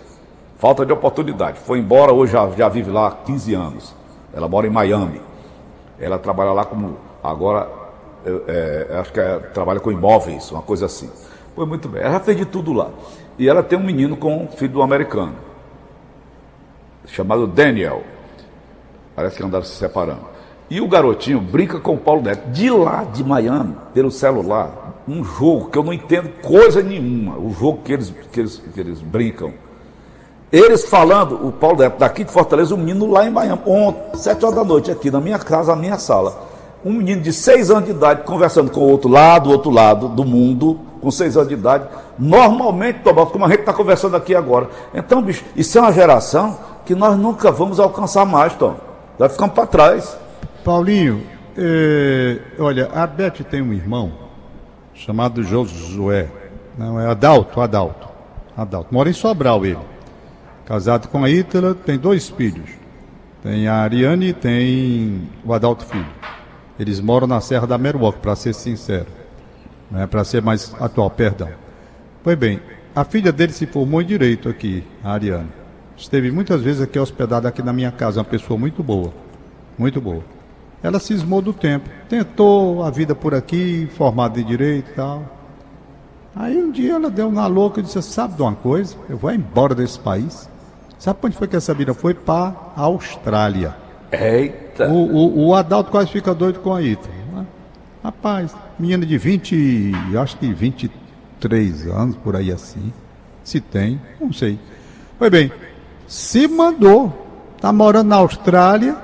Falta 0.58 0.86
de 0.86 0.94
oportunidade. 0.94 1.60
Foi 1.60 1.80
embora, 1.80 2.14
hoje 2.14 2.34
já, 2.34 2.50
já 2.52 2.70
vive 2.70 2.90
lá 2.90 3.08
há 3.08 3.12
15 3.12 3.54
anos. 3.54 3.96
Ela 4.34 4.48
mora 4.48 4.66
em 4.66 4.70
Miami. 4.70 5.22
Ela 6.00 6.18
trabalha 6.18 6.52
lá 6.52 6.66
como. 6.66 6.98
Agora, 7.22 7.70
é, 8.48 8.98
acho 9.00 9.12
que 9.12 9.20
é, 9.20 9.40
trabalha 9.54 9.80
com 9.80 9.92
imóveis, 9.92 10.52
uma 10.52 10.62
coisa 10.62 10.86
assim. 10.86 11.10
Foi 11.56 11.66
muito 11.66 11.88
bem. 11.88 12.02
Ela 12.02 12.20
fez 12.20 12.38
de 12.38 12.46
tudo 12.46 12.74
lá. 12.74 12.90
E 13.38 13.48
ela 13.48 13.64
tem 13.64 13.78
um 13.78 13.84
menino 13.84 14.16
com 14.16 14.48
filho 14.48 14.74
do 14.74 14.82
americano, 14.82 15.36
chamado 17.08 17.48
Daniel. 17.48 18.04
Parece 19.16 19.38
que 19.38 19.44
andaram 19.44 19.66
se 19.66 19.76
separando. 19.76 20.34
E 20.70 20.82
o 20.82 20.88
garotinho 20.88 21.40
brinca 21.40 21.80
com 21.80 21.96
o 21.96 21.98
Paulo 21.98 22.22
Neto, 22.22 22.50
de 22.52 22.70
lá 22.70 23.04
de 23.04 23.24
Miami, 23.24 23.76
pelo 23.94 24.10
celular 24.10 24.84
um 25.08 25.24
jogo 25.24 25.70
que 25.70 25.78
eu 25.78 25.84
não 25.84 25.94
entendo 25.94 26.30
coisa 26.42 26.82
nenhuma, 26.82 27.38
o 27.38 27.52
jogo 27.52 27.82
que 27.84 27.94
eles, 27.94 28.14
que 28.32 28.40
eles, 28.40 28.62
que 28.74 28.80
eles 28.80 29.02
brincam. 29.02 29.54
Eles 30.52 30.86
falando, 30.86 31.48
o 31.48 31.52
Paulo 31.52 31.78
daqui 31.98 32.24
de 32.24 32.32
Fortaleza, 32.32 32.76
um 32.76 32.78
menino 32.78 33.10
lá 33.10 33.26
em 33.26 33.32
Miami, 33.32 33.62
ontem, 33.66 34.18
sete 34.18 34.46
horas 34.46 34.56
da 34.56 34.64
noite, 34.64 34.92
aqui 34.92 35.10
na 35.10 35.20
minha 35.20 35.40
casa, 35.40 35.76
na 35.76 35.82
minha 35.82 35.98
sala. 35.98 36.53
Um 36.84 36.94
menino 36.94 37.22
de 37.22 37.32
seis 37.32 37.72
anos 37.72 37.86
de 37.86 37.92
idade 37.92 38.24
conversando 38.24 38.70
com 38.70 38.82
o 38.82 38.90
outro 38.90 39.10
lado, 39.10 39.50
outro 39.50 39.72
lado 39.72 40.10
do 40.10 40.26
mundo, 40.26 40.80
com 41.02 41.10
seis 41.10 41.38
anos 41.38 41.50
de 41.50 41.56
idade. 41.56 41.86
Normalmente, 42.18 43.00
Tomás, 43.00 43.30
como 43.30 43.46
a 43.46 43.50
gente 43.50 43.62
está 43.62 43.74
conversando 43.74 44.16
aqui 44.16 44.36
agora. 44.36 44.70
Então, 44.94 45.22
bicho, 45.22 45.44
isso 45.56 45.78
é 45.78 45.82
uma 45.82 45.92
geração 45.94 46.58
que 46.86 46.94
nós 46.94 47.18
nunca 47.18 47.52
vamos 47.52 47.80
alcançar 47.80 48.26
mais, 48.26 48.54
Tom. 48.56 48.76
Vai 49.18 49.30
ficando 49.30 49.52
para 49.52 49.66
trás. 49.66 50.18
Paulinho, 50.64 51.24
é, 51.58 52.40
olha, 52.60 52.90
a 52.94 53.06
Beth 53.06 53.44
tem 53.50 53.62
um 53.62 53.74
irmão 53.74 54.12
chamado 54.94 55.44
Josué. 55.44 56.28
Não, 56.78 57.00
é 57.00 57.08
Adalto, 57.08 57.62
Adalto. 57.62 58.08
Adalto. 58.56 58.94
Mora 58.94 59.10
em 59.10 59.14
Sobral 59.14 59.66
ele. 59.66 59.78
Casado 60.66 61.08
com 61.10 61.24
a 61.24 61.30
Ítala, 61.30 61.76
tem 61.76 61.98
dois 61.98 62.30
filhos. 62.30 62.70
Tem 63.42 63.68
a 63.68 63.76
Ariane 63.76 64.28
e 64.28 64.34
tem 64.34 65.30
o 65.44 65.54
Adalto 65.54 65.86
Filho. 65.86 66.23
Eles 66.80 67.00
moram 67.00 67.28
na 67.28 67.40
Serra 67.42 67.68
da 67.68 67.78
Meruoca, 67.78 68.20
para 68.20 68.36
ser 68.36 68.54
sincero. 68.54 69.08
Né, 69.92 70.08
para 70.08 70.24
ser 70.24 70.42
mais 70.42 70.76
atual, 70.80 71.10
perdão. 71.10 71.50
Pois 72.24 72.38
bem, 72.38 72.60
a 72.96 73.04
filha 73.04 73.32
dele 73.32 73.54
se 73.54 73.66
formou 73.66 74.02
em 74.02 74.06
Direito 74.06 74.50
aqui, 74.50 74.84
a 75.04 75.14
Ariane. 75.14 75.50
Esteve 75.96 76.32
muitas 76.32 76.62
vezes 76.62 76.82
aqui 76.82 76.98
hospedada 76.98 77.48
aqui 77.48 77.62
na 77.62 77.74
minha 77.74 77.92
casa, 77.92 78.20
uma 78.20 78.26
pessoa 78.26 78.58
muito 78.58 78.82
boa. 78.82 79.14
Muito 79.78 80.02
boa 80.02 80.24
ela 80.84 81.00
cismou 81.00 81.42
do 81.42 81.54
tempo. 81.54 81.90
Tentou 82.10 82.84
a 82.84 82.92
vida 82.92 83.16
por 83.16 83.34
aqui, 83.34 83.88
formada 83.96 84.40
em 84.40 84.44
direito 84.44 84.92
e 84.92 84.94
tal. 84.94 85.24
Aí 86.36 86.58
um 86.58 86.70
dia 86.70 86.96
ela 86.96 87.10
deu 87.10 87.30
uma 87.30 87.48
louca 87.48 87.80
e 87.80 87.84
disse: 87.84 88.04
Sabe 88.04 88.36
de 88.36 88.42
uma 88.42 88.54
coisa? 88.54 88.96
Eu 89.10 89.18
vou 89.18 89.32
embora 89.32 89.74
desse 89.74 89.98
país. 89.98 90.50
Sabe 91.00 91.20
para 91.20 91.28
onde 91.28 91.38
foi 91.38 91.48
que 91.48 91.56
essa 91.56 91.74
vida 91.74 91.94
foi? 91.94 92.14
Para 92.14 92.54
a 92.76 92.82
Austrália. 92.82 93.76
Eita! 94.14 94.88
O, 94.88 94.94
o, 94.94 95.48
o, 95.48 95.56
Adalto 95.56 95.92
quase 95.92 96.12
fica 96.12 96.34
doido 96.34 96.60
com 96.60 96.74
a 96.74 96.82
Ita. 96.82 97.10
Rapaz, 98.04 98.54
menina 98.78 99.06
de 99.06 99.18
20, 99.18 99.92
acho 100.22 100.38
que 100.38 100.54
23 100.54 101.88
anos, 101.88 102.16
por 102.18 102.36
aí 102.36 102.52
assim. 102.52 102.94
Se 103.44 103.60
tem, 103.60 104.00
não 104.20 104.32
sei. 104.32 104.60
Foi 105.18 105.30
bem, 105.30 105.52
se 106.08 106.48
mandou. 106.48 107.22
Tá 107.60 107.72
morando 107.72 108.10
na 108.10 108.18
Austrália 108.18 108.98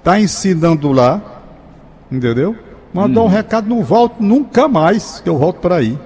está 0.00 0.18
ensinando 0.18 0.90
lá, 0.92 1.20
entendeu? 2.10 2.56
Mandou 2.92 3.24
hum. 3.24 3.26
um 3.26 3.30
recado, 3.30 3.68
não 3.68 3.84
volto 3.84 4.16
nunca 4.20 4.66
mais, 4.66 5.20
que 5.20 5.28
eu 5.28 5.38
volto 5.38 5.60
para 5.60 5.76
aí. 5.76 5.96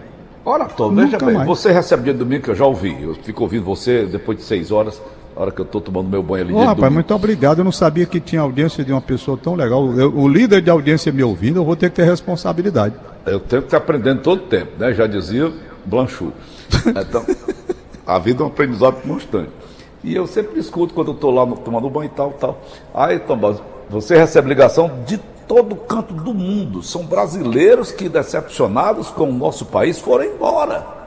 Ora, 0.44 0.66
Tom, 0.66 0.94
veja 0.94 1.16
bem, 1.16 1.36
mais. 1.36 1.46
você 1.46 1.72
recebe 1.72 2.02
dia 2.04 2.12
de 2.12 2.18
domingo, 2.18 2.42
que 2.42 2.50
eu 2.50 2.54
já 2.54 2.66
ouvi, 2.66 3.02
eu 3.02 3.14
fico 3.14 3.42
ouvindo 3.42 3.64
você 3.64 4.04
depois 4.04 4.36
de 4.36 4.44
seis 4.44 4.70
horas, 4.70 5.00
na 5.34 5.42
hora 5.42 5.50
que 5.50 5.60
eu 5.60 5.64
estou 5.64 5.80
tomando 5.80 6.08
meu 6.08 6.22
banho 6.22 6.44
ali. 6.44 6.54
Ô, 6.54 6.58
rapaz, 6.58 6.76
domingo. 6.76 6.94
muito 6.94 7.14
obrigado, 7.14 7.58
eu 7.58 7.64
não 7.64 7.72
sabia 7.72 8.06
que 8.06 8.20
tinha 8.20 8.40
audiência 8.40 8.84
de 8.84 8.92
uma 8.92 9.00
pessoa 9.00 9.36
tão 9.36 9.54
legal. 9.54 9.92
Eu, 9.92 10.14
o 10.16 10.28
líder 10.28 10.62
de 10.62 10.70
audiência 10.70 11.12
me 11.12 11.22
ouvindo, 11.22 11.58
eu 11.58 11.64
vou 11.64 11.74
ter 11.74 11.90
que 11.90 11.96
ter 11.96 12.04
responsabilidade. 12.04 12.94
Eu 13.26 13.40
tenho 13.40 13.62
que 13.62 13.68
estar 13.68 13.78
aprendendo 13.78 14.22
todo 14.22 14.42
o 14.42 14.46
tempo, 14.46 14.72
né? 14.78 14.92
Já 14.92 15.06
dizia 15.06 15.52
Blanchot. 15.84 16.32
Então, 16.86 17.24
a 18.06 18.18
vida 18.18 18.42
é 18.42 18.44
um 18.44 18.48
aprendizado 18.48 19.00
constante. 19.02 19.50
E 20.02 20.14
eu 20.14 20.26
sempre 20.26 20.60
escuto 20.60 20.92
quando 20.92 21.08
eu 21.08 21.14
estou 21.14 21.30
lá 21.30 21.46
no, 21.46 21.56
tomando 21.56 21.88
banho 21.88 22.06
e 22.06 22.08
tal, 22.10 22.32
tal. 22.32 22.60
Aí, 22.92 23.18
Tom, 23.18 23.38
você 23.88 24.16
recebe 24.16 24.48
ligação 24.48 24.90
de 25.06 25.18
todo 25.48 25.74
canto 25.76 26.12
do 26.12 26.34
mundo. 26.34 26.82
São 26.82 27.04
brasileiros 27.04 27.90
que, 27.90 28.08
decepcionados 28.08 29.08
com 29.08 29.30
o 29.30 29.32
nosso 29.32 29.64
país, 29.66 29.98
foram 29.98 30.24
embora. 30.24 31.03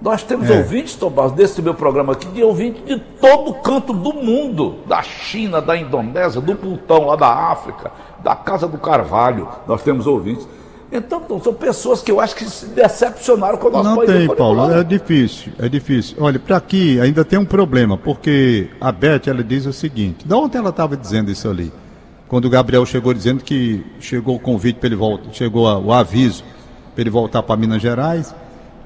Nós 0.00 0.22
temos 0.22 0.48
é. 0.48 0.56
ouvintes, 0.56 0.94
Tomás, 0.94 1.32
desse 1.32 1.60
meu 1.60 1.74
programa 1.74 2.14
aqui, 2.14 2.26
de 2.28 2.42
ouvintes 2.42 2.82
de 2.84 2.98
todo 3.20 3.52
canto 3.54 3.92
do 3.92 4.14
mundo. 4.14 4.76
Da 4.86 5.02
China, 5.02 5.60
da 5.60 5.76
Indonésia, 5.76 6.40
do 6.40 6.54
Pultão, 6.56 7.06
lá 7.06 7.16
da 7.16 7.28
África, 7.28 7.92
da 8.22 8.34
Casa 8.34 8.66
do 8.66 8.78
Carvalho. 8.78 9.46
Nós 9.66 9.82
temos 9.82 10.06
ouvintes. 10.06 10.48
Então, 10.92 11.22
são 11.40 11.54
pessoas 11.54 12.02
que 12.02 12.10
eu 12.10 12.18
acho 12.18 12.34
que 12.34 12.44
se 12.44 12.66
decepcionaram 12.66 13.58
com 13.58 13.68
o 13.68 13.70
nosso 13.70 13.90
não 13.90 13.96
país. 13.96 14.10
Não 14.10 14.26
tem, 14.26 14.36
Paulo, 14.36 14.72
é 14.72 14.82
difícil, 14.82 15.52
é 15.58 15.68
difícil. 15.68 16.16
Olha, 16.18 16.38
para 16.38 16.56
aqui 16.56 16.98
ainda 16.98 17.24
tem 17.24 17.38
um 17.38 17.44
problema, 17.44 17.96
porque 17.96 18.68
a 18.80 18.90
Beth, 18.90 19.28
ela 19.28 19.44
diz 19.44 19.66
o 19.66 19.72
seguinte, 19.72 20.26
de 20.26 20.34
ontem 20.34 20.58
ela 20.58 20.70
estava 20.70 20.96
dizendo 20.96 21.30
isso 21.30 21.48
ali, 21.48 21.72
quando 22.26 22.46
o 22.46 22.50
Gabriel 22.50 22.84
chegou 22.84 23.14
dizendo 23.14 23.44
que 23.44 23.86
chegou 24.00 24.34
o 24.34 24.40
convite 24.40 24.80
para 24.80 24.88
ele 24.88 24.96
voltar, 24.96 25.32
chegou 25.32 25.64
o 25.80 25.92
aviso 25.92 26.42
para 26.92 27.02
ele 27.02 27.10
voltar 27.10 27.42
para 27.44 27.56
Minas 27.56 27.80
Gerais, 27.80 28.34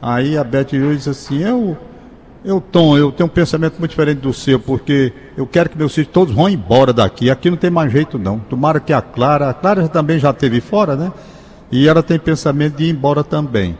aí 0.05 0.37
a 0.37 0.45
Beth 0.45 0.67
disse 0.67 1.09
assim, 1.09 1.43
eu, 1.43 1.77
eu, 2.45 2.61
Tom, 2.61 2.99
eu 2.99 3.11
tenho 3.11 3.27
um 3.27 3.31
pensamento 3.31 3.79
muito 3.79 3.91
diferente 3.91 4.19
do 4.19 4.35
seu, 4.35 4.61
porque 4.61 5.13
eu 5.35 5.47
quero 5.47 5.71
que 5.71 5.79
meus 5.79 5.95
filhos 5.95 6.11
todos 6.13 6.35
vão 6.35 6.49
embora 6.49 6.93
daqui, 6.93 7.31
aqui 7.31 7.49
não 7.49 7.57
tem 7.57 7.71
mais 7.71 7.91
jeito 7.91 8.19
não, 8.19 8.39
tomara 8.39 8.79
que 8.81 8.93
a 8.93 9.01
Clara, 9.01 9.49
a 9.49 9.55
Clara 9.55 9.89
também 9.89 10.19
já 10.19 10.31
esteve 10.31 10.61
fora, 10.61 10.95
né? 10.95 11.11
E 11.73 11.89
ela 11.89 12.03
tem 12.03 12.19
pensamento 12.19 12.77
de 12.77 12.85
ir 12.85 12.91
embora 12.91 13.25
também. 13.25 13.79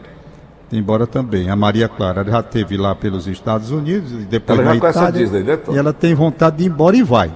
De 0.69 0.75
ir 0.75 0.79
embora 0.79 1.05
também. 1.05 1.49
A 1.49 1.55
Maria 1.55 1.87
Clara 1.87 2.25
já 2.25 2.39
esteve 2.39 2.75
lá 2.75 2.95
pelos 2.95 3.27
Estados 3.27 3.69
Unidos, 3.69 4.11
e 4.11 4.25
depois 4.25 4.59
ela 4.59 4.69
na 4.69 4.75
Itália. 4.75 5.11
Disney, 5.11 5.43
né, 5.43 5.59
e 5.71 5.77
ela 5.77 5.93
tem 5.93 6.15
vontade 6.15 6.57
de 6.57 6.63
ir 6.63 6.67
embora 6.67 6.97
e 6.97 7.03
vai. 7.03 7.31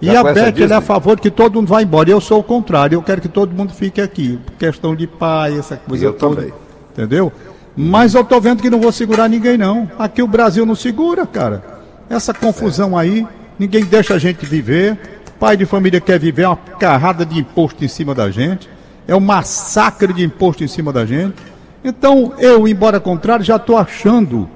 Já 0.00 0.14
e 0.14 0.16
a 0.16 0.24
Beth 0.24 0.58
ela 0.58 0.74
é 0.74 0.78
a 0.78 0.80
favor 0.80 1.16
de 1.16 1.22
que 1.22 1.30
todo 1.30 1.56
mundo 1.56 1.68
vá 1.68 1.82
embora. 1.82 2.08
Eu 2.08 2.22
sou 2.22 2.40
o 2.40 2.42
contrário, 2.42 2.96
eu 2.96 3.02
quero 3.02 3.20
que 3.20 3.28
todo 3.28 3.54
mundo 3.54 3.74
fique 3.74 4.00
aqui. 4.00 4.38
Questão 4.58 4.96
de 4.96 5.06
pai, 5.06 5.58
essa 5.58 5.76
coisa 5.76 6.06
eu 6.06 6.14
toda. 6.14 6.36
Também. 6.36 6.54
Entendeu? 6.92 7.30
Mas 7.76 8.14
eu 8.14 8.24
tô 8.24 8.40
vendo 8.40 8.62
que 8.62 8.70
não 8.70 8.80
vou 8.80 8.92
segurar 8.92 9.28
ninguém, 9.28 9.56
não. 9.56 9.90
Aqui 9.98 10.22
o 10.22 10.26
Brasil 10.26 10.66
não 10.66 10.74
segura, 10.74 11.26
cara. 11.26 11.62
Essa 12.08 12.34
confusão 12.34 12.96
aí, 12.96 13.26
ninguém 13.58 13.84
deixa 13.84 14.14
a 14.14 14.18
gente 14.18 14.44
viver. 14.44 14.98
Pai 15.38 15.56
de 15.56 15.64
família 15.64 16.00
quer 16.00 16.18
viver, 16.18 16.46
uma 16.46 16.56
carrada 16.56 17.24
de 17.24 17.38
imposto 17.38 17.84
em 17.84 17.88
cima 17.88 18.14
da 18.14 18.30
gente 18.30 18.68
é 19.10 19.16
um 19.16 19.20
massacre 19.20 20.12
de 20.12 20.22
imposto 20.22 20.62
em 20.62 20.68
cima 20.68 20.92
da 20.92 21.04
gente. 21.04 21.34
Então, 21.82 22.32
eu, 22.38 22.68
embora 22.68 23.00
contrário, 23.00 23.44
já 23.44 23.56
estou 23.56 23.76
achando 23.76 24.48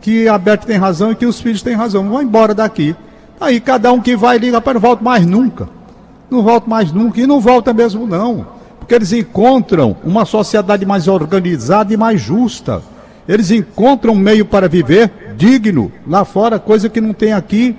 que 0.00 0.28
a 0.28 0.38
Beth 0.38 0.58
tem 0.58 0.76
razão 0.76 1.10
e 1.10 1.16
que 1.16 1.26
os 1.26 1.40
filhos 1.40 1.60
têm 1.60 1.74
razão. 1.74 2.08
Vão 2.08 2.22
embora 2.22 2.54
daqui. 2.54 2.94
Aí 3.40 3.60
cada 3.60 3.90
um 3.92 4.00
que 4.00 4.14
vai 4.14 4.38
liga, 4.38 4.60
para 4.60 4.74
não 4.74 4.80
volto 4.80 5.02
mais 5.02 5.26
nunca. 5.26 5.68
Não 6.30 6.40
volto 6.40 6.70
mais 6.70 6.92
nunca. 6.92 7.20
E 7.20 7.26
não 7.26 7.40
volta 7.40 7.72
mesmo 7.72 8.06
não. 8.06 8.46
Porque 8.86 8.94
eles 8.94 9.12
encontram 9.12 9.96
uma 10.04 10.24
sociedade 10.24 10.86
mais 10.86 11.08
organizada 11.08 11.92
e 11.92 11.96
mais 11.96 12.20
justa. 12.20 12.80
Eles 13.26 13.50
encontram 13.50 14.12
um 14.12 14.16
meio 14.16 14.44
para 14.44 14.68
viver 14.68 15.34
digno 15.36 15.90
lá 16.06 16.24
fora, 16.24 16.60
coisa 16.60 16.88
que 16.88 17.00
não 17.00 17.12
tem 17.12 17.32
aqui. 17.32 17.74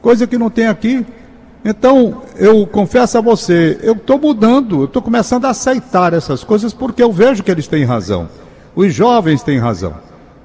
Coisa 0.00 0.28
que 0.28 0.38
não 0.38 0.48
tem 0.48 0.68
aqui. 0.68 1.04
Então, 1.64 2.22
eu 2.36 2.64
confesso 2.68 3.18
a 3.18 3.20
você, 3.20 3.80
eu 3.82 3.94
estou 3.94 4.16
mudando, 4.16 4.82
eu 4.82 4.84
estou 4.84 5.02
começando 5.02 5.44
a 5.44 5.50
aceitar 5.50 6.14
essas 6.14 6.44
coisas 6.44 6.72
porque 6.72 7.02
eu 7.02 7.12
vejo 7.12 7.42
que 7.42 7.50
eles 7.50 7.66
têm 7.66 7.84
razão. 7.84 8.28
Os 8.76 8.94
jovens 8.94 9.42
têm 9.42 9.58
razão. 9.58 9.94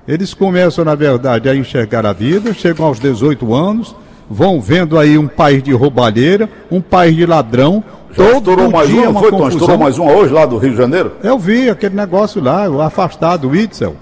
Eles 0.08 0.34
começam, 0.34 0.84
na 0.84 0.96
verdade, 0.96 1.48
a 1.48 1.56
enxergar 1.56 2.04
a 2.04 2.14
vida, 2.14 2.52
chegam 2.52 2.88
aos 2.88 3.00
18 3.00 3.54
anos, 3.54 3.96
vão 4.28 4.60
vendo 4.60 4.98
aí 4.98 5.20
um 5.20 5.28
país 5.28 5.62
de 5.62 5.72
roubalheira, 5.72 6.50
um 6.72 6.82
país 6.82 7.16
de 7.16 7.28
ladrão. 7.28 7.84
Já 8.16 8.24
todo 8.24 8.38
estourou 8.38 8.72
mais 8.72 8.90
dia 8.90 9.10
uma, 9.10 9.20
foi, 9.20 9.32
Tom? 9.32 9.48
Estourou 9.50 9.78
mais 9.78 9.98
uma 9.98 10.12
hoje 10.12 10.34
lá 10.34 10.46
do 10.46 10.58
Rio 10.58 10.72
de 10.72 10.78
Janeiro? 10.78 11.14
Eu 11.24 11.38
vi 11.38 11.70
aquele 11.70 11.96
negócio 11.96 12.42
lá, 12.42 12.70
o 12.70 12.82
afastado, 12.82 13.50
o 13.50 13.56
Itzel, 13.56 13.96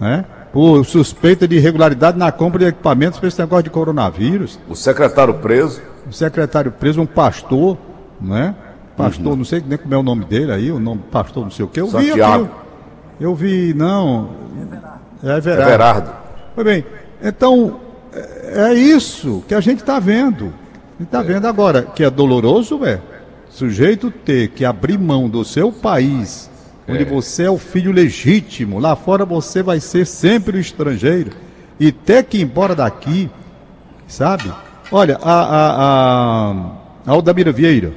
né? 0.00 0.24
por 0.56 0.86
suspeita 0.86 1.46
de 1.46 1.56
irregularidade 1.56 2.16
na 2.16 2.32
compra 2.32 2.60
de 2.60 2.64
equipamentos 2.64 3.18
para 3.18 3.28
esse 3.28 3.38
negócio 3.38 3.64
de 3.64 3.68
coronavírus. 3.68 4.58
O 4.66 4.74
secretário 4.74 5.34
preso. 5.34 5.82
O 6.08 6.12
secretário 6.14 6.72
preso, 6.72 6.98
um 7.02 7.04
pastor, 7.04 7.76
né? 8.18 8.54
Pastor, 8.96 9.26
uhum. 9.26 9.36
não 9.36 9.44
sei 9.44 9.62
nem 9.66 9.76
como 9.76 9.92
é 9.92 9.98
o 9.98 10.02
nome 10.02 10.24
dele 10.24 10.52
aí, 10.52 10.72
o 10.72 10.80
nome 10.80 11.02
pastor 11.12 11.44
não 11.44 11.50
sei 11.50 11.66
o 11.66 11.68
que. 11.68 11.78
Eu 11.78 11.88
Santiago. 11.88 12.44
vi 12.44 12.50
aqui, 12.50 12.54
eu 13.20 13.34
vi, 13.34 13.74
não. 13.74 14.30
É 15.22 15.36
Everardo. 15.36 15.62
É 15.62 15.66
Everardo. 15.66 16.10
Pois 16.54 16.66
bem, 16.66 16.86
então 17.22 17.80
é, 18.14 18.70
é 18.70 18.72
isso 18.72 19.44
que 19.46 19.54
a 19.54 19.60
gente 19.60 19.80
está 19.80 19.98
vendo. 19.98 20.46
A 20.46 21.02
gente 21.02 21.08
está 21.08 21.20
vendo 21.20 21.46
agora 21.46 21.82
que 21.82 22.02
é 22.02 22.08
doloroso, 22.08 22.82
é. 22.82 22.98
Sujeito 23.56 24.10
ter 24.10 24.48
que 24.48 24.66
abrir 24.66 24.98
mão 24.98 25.30
do 25.30 25.42
seu 25.42 25.72
país, 25.72 26.50
onde 26.86 27.04
é. 27.04 27.06
você 27.06 27.44
é 27.44 27.50
o 27.50 27.56
filho 27.56 27.90
legítimo, 27.90 28.78
lá 28.78 28.94
fora 28.94 29.24
você 29.24 29.62
vai 29.62 29.80
ser 29.80 30.04
sempre 30.06 30.58
o 30.58 30.60
estrangeiro, 30.60 31.30
e 31.80 31.90
ter 31.90 32.22
que 32.24 32.36
ir 32.36 32.42
embora 32.42 32.74
daqui, 32.74 33.30
sabe? 34.06 34.52
Olha, 34.92 35.18
a, 35.22 35.40
a, 35.40 36.52
a, 37.06 37.10
Aldamira 37.10 37.50
Vieira, 37.50 37.94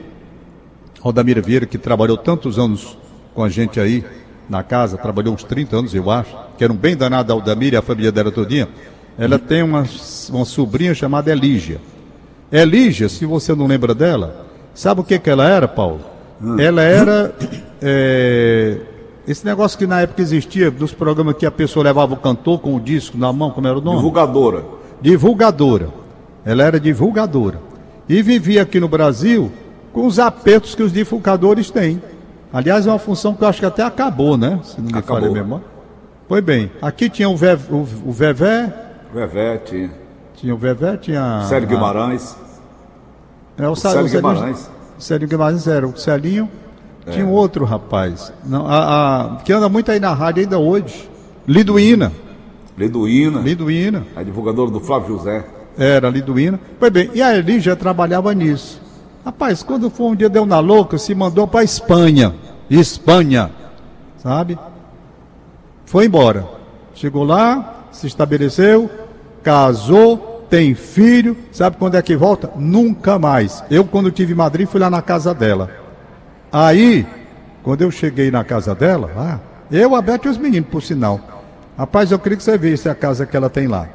Aldamira 1.04 1.42
Vieira, 1.42 1.66
que 1.66 1.78
trabalhou 1.78 2.16
tantos 2.16 2.58
anos 2.58 2.98
com 3.36 3.44
a 3.44 3.50
gente 3.50 3.82
aí 3.82 4.06
na 4.50 4.64
casa, 4.64 4.98
trabalhou 4.98 5.34
uns 5.34 5.44
30 5.44 5.76
anos, 5.76 5.94
eu 5.94 6.10
acho, 6.10 6.38
que 6.58 6.64
era 6.64 6.72
um 6.72 6.78
bem 6.78 6.96
danado 6.96 7.34
a 7.34 7.36
Aldamira 7.36 7.76
e 7.76 7.78
a 7.78 7.82
família 7.82 8.14
dela 8.14 8.32
todinha, 8.32 8.70
ela 9.18 9.38
tem 9.38 9.62
uma, 9.62 9.84
uma 10.30 10.46
sobrinha 10.46 10.96
chamada 10.96 11.30
Elígia. 11.30 11.82
Elígia, 12.50 13.10
se 13.10 13.26
você 13.26 13.54
não 13.54 13.68
lembra 13.68 13.94
dela, 13.94 14.49
sabe 14.74 15.02
o 15.02 15.04
que, 15.04 15.20
que 15.20 15.30
ela 15.30 15.48
era, 15.48 15.68
Paulo? 15.68 16.02
Hum. 16.42 16.60
Ela 16.60 16.82
era 16.82 17.36
é, 17.82 18.78
esse 19.28 19.46
negócio 19.46 19.78
que 19.78 19.86
na 19.86 20.02
época 20.02 20.22
existia, 20.22 20.72
dos 20.72 20.94
programas 20.94 21.36
que 21.36 21.46
a 21.46 21.52
pessoa 21.52 21.84
levava 21.84 22.14
o 22.14 22.18
cantor 22.18 22.60
com 22.60 22.76
o 22.76 22.80
disco 22.80 23.18
na 23.18 23.32
mão, 23.32 23.52
como 23.52 23.68
era 23.68 23.78
o 23.78 23.82
nome? 23.82 23.98
Divulgadora. 23.98 24.66
Divulgadora. 25.02 25.90
Ela 26.44 26.64
era 26.64 26.80
divulgadora. 26.80 27.60
E 28.08 28.22
vivia 28.22 28.64
aqui 28.64 28.80
no 28.80 28.88
Brasil 28.88 29.52
com 29.94 30.08
os 30.08 30.18
apertos 30.18 30.74
que 30.74 30.82
os 30.82 30.92
divulgadores 30.92 31.70
têm. 31.70 32.02
Aliás, 32.52 32.88
é 32.88 32.90
uma 32.90 32.98
função 32.98 33.36
que 33.36 33.44
eu 33.44 33.48
acho 33.48 33.60
que 33.60 33.66
até 33.66 33.84
acabou, 33.84 34.36
né? 34.36 34.60
Se 34.64 34.82
não 34.82 34.92
me 34.92 35.02
falha 35.04 35.28
a 35.28 35.32
memória. 35.32 35.66
Pois 36.28 36.44
bem, 36.44 36.72
aqui 36.82 37.10
tinha 37.10 37.30
o, 37.30 37.38
Ve, 37.38 37.58
o, 37.70 37.88
o 38.06 38.12
Vevé. 38.12 38.74
Vevé 39.14 39.58
tinha. 39.58 39.92
Tinha 40.36 40.56
o 40.56 40.58
Vevé, 40.58 40.98
tinha. 40.98 41.44
Célio 41.48 41.68
Guimarães. 41.68 42.36
É, 43.60 43.68
o, 43.68 43.72
o 43.72 43.76
Célio, 43.76 44.08
Célio 44.08 44.10
Guimarães. 44.10 44.72
O 44.98 45.02
Célio 45.02 45.28
Guimarães 45.28 45.68
era 45.68 45.88
o 45.88 45.98
Celinho. 45.98 46.50
É. 47.06 47.12
Tinha 47.12 47.26
um 47.26 47.32
outro 47.32 47.66
rapaz. 47.66 48.32
Não, 48.46 48.66
a, 48.68 49.36
a, 49.36 49.36
que 49.38 49.52
anda 49.52 49.68
muito 49.68 49.92
aí 49.92 50.00
na 50.00 50.14
rádio 50.14 50.44
ainda 50.44 50.58
hoje. 50.58 51.10
Liduína. 51.48 52.12
Liduína. 52.78 53.42
Liduína. 53.42 54.06
A 54.16 54.24
divulgadora 54.24 54.72
do 54.72 54.80
Flávio 54.80 55.18
José. 55.18 55.46
Era 55.78 56.10
Liduína. 56.10 56.60
Pois 56.80 56.92
bem, 56.92 57.10
e 57.14 57.22
a 57.22 57.36
Eli 57.36 57.60
já 57.60 57.76
trabalhava 57.76 58.34
nisso. 58.34 58.82
Rapaz, 59.26 59.62
quando 59.64 59.90
foi 59.90 60.08
um 60.08 60.16
dia 60.16 60.30
deu 60.30 60.46
na 60.46 60.60
louca, 60.60 60.98
se 60.98 61.14
mandou 61.14 61.48
para 61.48 61.64
Espanha. 61.64 62.34
Espanha. 62.70 63.52
Sabe? 64.18 64.58
Foi 65.86 66.06
embora. 66.06 66.48
Chegou 66.94 67.24
lá, 67.24 67.86
se 67.92 68.08
estabeleceu, 68.08 68.90
casou, 69.42 70.29
tem 70.50 70.74
filho. 70.74 71.38
Sabe 71.52 71.78
quando 71.78 71.96
é 71.96 72.02
que 72.02 72.16
volta? 72.16 72.50
Nunca 72.58 73.20
mais. 73.20 73.64
Eu, 73.70 73.86
quando 73.86 74.12
tive 74.12 74.34
em 74.34 74.36
Madrid, 74.36 74.68
fui 74.68 74.80
lá 74.80 74.90
na 74.90 75.02
casa 75.02 75.34
dela. 75.34 75.70
Aí, 76.52 77.06
quando 77.64 77.82
eu 77.82 77.92
cheguei 77.92 78.32
na 78.32 78.44
casa 78.44 78.74
dela, 78.74 79.12
lá, 79.16 79.40
eu, 79.72 79.96
a 79.96 80.02
Beth 80.02 80.22
e 80.26 80.30
os 80.30 80.38
meninos, 80.38 80.70
por 80.70 80.82
sinal. 80.82 81.20
Rapaz, 81.78 82.12
eu 82.12 82.20
queria 82.20 82.38
que 82.38 82.44
você 82.44 82.58
visse 82.58 82.90
a 82.90 82.96
casa 82.96 83.26
que 83.26 83.38
ela 83.38 83.50
tem 83.50 83.68
lá. 83.68 83.88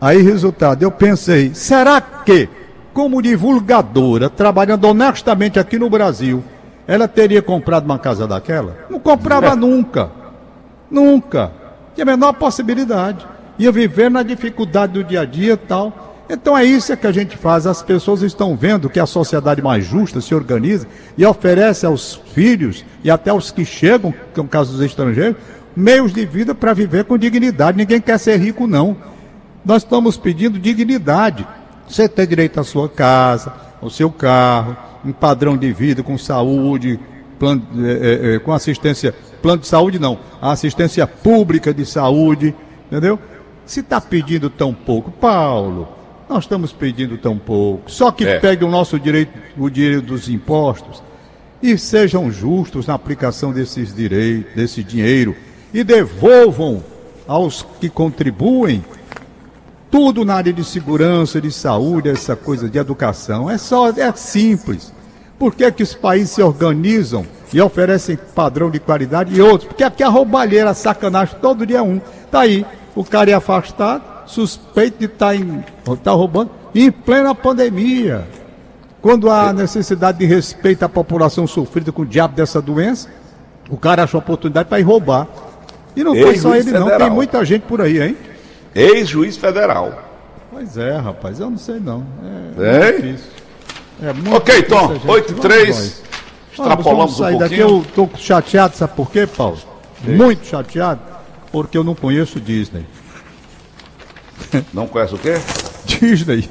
Aí, 0.00 0.20
resultado, 0.20 0.82
eu 0.82 0.90
pensei, 0.90 1.54
será 1.54 2.00
que, 2.00 2.48
como 2.92 3.22
divulgadora, 3.22 4.28
trabalhando 4.28 4.86
honestamente 4.86 5.58
aqui 5.58 5.78
no 5.78 5.88
Brasil, 5.88 6.42
ela 6.86 7.08
teria 7.08 7.40
comprado 7.40 7.84
uma 7.84 7.98
casa 7.98 8.26
daquela? 8.26 8.76
Não 8.90 8.98
comprava 8.98 9.54
nunca. 9.56 10.10
Nunca. 10.90 11.52
Tinha 11.94 12.04
a 12.04 12.06
menor 12.06 12.34
possibilidade. 12.34 13.26
Ia 13.58 13.70
viver 13.70 14.10
na 14.10 14.22
dificuldade 14.22 14.92
do 14.92 15.04
dia 15.04 15.22
a 15.22 15.24
dia 15.24 15.56
tal. 15.56 16.14
Então 16.28 16.56
é 16.56 16.64
isso 16.64 16.96
que 16.96 17.06
a 17.06 17.12
gente 17.12 17.36
faz. 17.36 17.66
As 17.66 17.82
pessoas 17.82 18.22
estão 18.22 18.56
vendo 18.56 18.88
que 18.88 18.98
a 18.98 19.06
sociedade 19.06 19.62
mais 19.62 19.84
justa 19.84 20.20
se 20.20 20.34
organiza 20.34 20.86
e 21.16 21.24
oferece 21.24 21.84
aos 21.86 22.20
filhos 22.32 22.84
e 23.02 23.10
até 23.10 23.30
aos 23.30 23.50
que 23.50 23.64
chegam, 23.64 24.12
que 24.32 24.40
é 24.40 24.42
o 24.42 24.46
caso 24.46 24.72
dos 24.72 24.80
estrangeiros, 24.80 25.36
meios 25.76 26.12
de 26.12 26.24
vida 26.24 26.54
para 26.54 26.72
viver 26.72 27.04
com 27.04 27.18
dignidade. 27.18 27.76
Ninguém 27.76 28.00
quer 28.00 28.18
ser 28.18 28.38
rico, 28.38 28.66
não. 28.66 28.96
Nós 29.64 29.82
estamos 29.82 30.16
pedindo 30.16 30.58
dignidade. 30.58 31.46
Você 31.88 32.08
tem 32.08 32.26
direito 32.26 32.58
à 32.58 32.64
sua 32.64 32.88
casa, 32.88 33.52
ao 33.80 33.90
seu 33.90 34.10
carro, 34.10 34.76
um 35.04 35.12
padrão 35.12 35.56
de 35.56 35.70
vida 35.72 36.02
com 36.02 36.16
saúde, 36.16 36.98
é, 37.42 38.34
é, 38.34 38.38
com 38.38 38.52
assistência, 38.52 39.14
plano 39.42 39.60
de 39.60 39.66
saúde 39.66 39.98
não, 39.98 40.18
assistência 40.40 41.06
pública 41.06 41.74
de 41.74 41.84
saúde, 41.84 42.54
entendeu? 42.86 43.18
Se 43.66 43.80
está 43.80 44.00
pedindo 44.00 44.50
tão 44.50 44.74
pouco, 44.74 45.10
Paulo, 45.10 45.88
nós 46.28 46.44
estamos 46.44 46.72
pedindo 46.72 47.16
tão 47.18 47.38
pouco. 47.38 47.90
Só 47.90 48.10
que 48.10 48.24
é. 48.24 48.38
pegue 48.38 48.64
o 48.64 48.70
nosso 48.70 48.98
direito, 48.98 49.32
o 49.56 49.70
direito 49.70 50.06
dos 50.06 50.28
impostos, 50.28 51.02
e 51.62 51.78
sejam 51.78 52.30
justos 52.30 52.86
na 52.86 52.94
aplicação 52.94 53.52
desses 53.52 53.94
direitos, 53.94 54.54
desse 54.54 54.82
dinheiro, 54.82 55.34
e 55.72 55.82
devolvam 55.82 56.82
aos 57.26 57.66
que 57.80 57.88
contribuem 57.88 58.84
tudo 59.90 60.24
na 60.24 60.34
área 60.34 60.52
de 60.52 60.64
segurança, 60.64 61.40
de 61.40 61.52
saúde, 61.52 62.08
essa 62.08 62.34
coisa 62.34 62.68
de 62.68 62.78
educação. 62.78 63.48
É 63.48 63.56
só, 63.56 63.90
é 63.90 64.12
simples. 64.14 64.92
Por 65.38 65.54
que, 65.54 65.70
que 65.70 65.82
os 65.82 65.94
países 65.94 66.30
se 66.30 66.42
organizam 66.42 67.24
e 67.52 67.60
oferecem 67.60 68.18
padrão 68.34 68.70
de 68.70 68.78
qualidade 68.80 69.34
e 69.34 69.40
outros? 69.40 69.68
Porque 69.68 69.84
aqui 69.84 70.02
a 70.02 70.08
roubalheira, 70.08 70.70
a 70.70 70.74
sacanagem, 70.74 71.36
todo 71.40 71.66
dia 71.66 71.78
é 71.78 71.82
um. 71.82 72.00
Está 72.24 72.40
aí, 72.40 72.66
o 72.94 73.04
cara 73.04 73.30
é 73.30 73.34
afastado, 73.34 74.02
suspeito 74.26 74.98
de 74.98 75.06
estar 75.06 75.34
tá 75.84 75.96
tá 75.96 76.10
roubando, 76.12 76.50
em 76.74 76.90
plena 76.90 77.34
pandemia. 77.34 78.26
Quando 79.02 79.30
há 79.30 79.52
necessidade 79.52 80.18
de 80.18 80.24
respeito 80.24 80.82
à 80.82 80.88
população 80.88 81.46
sofrida 81.46 81.92
com 81.92 82.02
o 82.02 82.06
diabo 82.06 82.34
dessa 82.34 82.60
doença, 82.62 83.08
o 83.68 83.76
cara 83.76 84.04
acha 84.04 84.16
oportunidade 84.16 84.68
para 84.68 84.80
ir 84.80 84.82
roubar. 84.82 85.26
E 85.94 86.02
não 86.02 86.14
foi 86.14 86.36
só 86.38 86.54
ele, 86.54 86.64
federal. 86.64 86.88
não, 86.88 86.98
tem 86.98 87.10
muita 87.10 87.44
gente 87.44 87.62
por 87.62 87.80
aí, 87.80 88.00
hein? 88.00 88.16
Ex-juiz 88.74 89.36
federal. 89.36 89.92
Pois 90.50 90.76
é, 90.76 90.96
rapaz, 90.96 91.38
eu 91.38 91.50
não 91.50 91.58
sei 91.58 91.78
não. 91.78 92.04
É, 92.58 92.88
é? 92.88 92.92
difícil. 92.92 93.30
É 94.02 94.12
muito 94.12 94.34
ok, 94.34 94.62
Tom, 94.62 95.00
8 95.06 95.32
e 95.32 95.34
3. 95.36 96.02
Extrapolamos 96.50 97.16
sair 97.16 97.34
um 97.34 97.38
daqui. 97.38 97.58
Eu 97.58 97.80
estou 97.80 98.10
chateado, 98.16 98.76
sabe 98.76 98.94
por 98.94 99.10
quê, 99.10 99.26
Paulo? 99.26 99.58
Sim. 100.04 100.16
Muito 100.16 100.46
chateado, 100.46 101.00
porque 101.54 101.78
eu 101.78 101.84
não 101.84 101.94
conheço 101.94 102.40
Disney. 102.40 102.84
Não 104.72 104.88
conhece 104.88 105.14
o 105.14 105.18
quê? 105.18 105.34
Disney. 105.86 106.50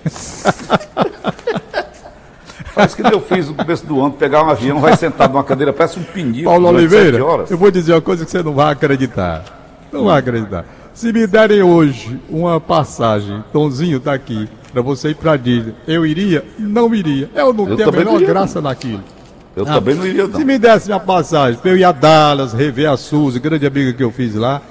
Parece 2.73 2.95
que 2.95 3.01
eu 3.01 3.19
fiz 3.19 3.49
no 3.49 3.53
começo 3.53 3.85
do 3.85 3.99
ano, 3.99 4.13
pegar 4.13 4.45
um 4.45 4.49
avião, 4.49 4.79
vai 4.79 4.95
sentado 4.95 5.33
numa 5.33 5.43
cadeira, 5.43 5.73
parece 5.73 5.99
um 5.99 6.03
pinguim. 6.03 6.45
Paulo 6.45 6.69
Oliveira, 6.69 7.17
eu 7.17 7.57
vou 7.57 7.69
dizer 7.69 7.91
uma 7.91 7.99
coisa 8.01 8.23
que 8.23 8.31
você 8.31 8.41
não 8.41 8.53
vai 8.53 8.71
acreditar. 8.71 9.43
Não 9.91 10.05
vai 10.05 10.19
acreditar. 10.19 10.65
Se 10.93 11.11
me 11.11 11.27
derem 11.27 11.61
hoje 11.61 12.17
uma 12.29 12.61
passagem, 12.61 13.43
Tonzinho 13.51 13.99
tá 13.99 14.13
aqui, 14.13 14.47
para 14.71 14.81
você 14.81 15.09
ir 15.09 15.15
para 15.15 15.35
Disney, 15.35 15.75
eu 15.85 16.05
iria? 16.05 16.45
Não 16.57 16.95
iria. 16.95 17.29
Eu 17.35 17.51
não 17.51 17.67
eu 17.67 17.75
tenho 17.75 17.89
a 17.89 17.91
menor 17.91 18.21
graça 18.21 18.61
não. 18.61 18.69
naquilo. 18.69 19.03
Eu 19.53 19.65
ah, 19.67 19.73
também 19.73 19.95
não 19.95 20.07
iria, 20.07 20.27
não. 20.27 20.39
Se 20.39 20.45
me 20.45 20.57
desse 20.57 20.89
uma 20.89 20.99
passagem, 20.99 21.59
eu 21.63 21.77
ia 21.77 21.89
a 21.89 21.91
Dallas, 21.91 22.53
rever 22.53 22.89
a 22.89 22.95
Suzy, 22.95 23.39
grande 23.39 23.67
amiga 23.67 23.91
que 23.93 24.03
eu 24.03 24.09
fiz 24.09 24.33
lá, 24.33 24.61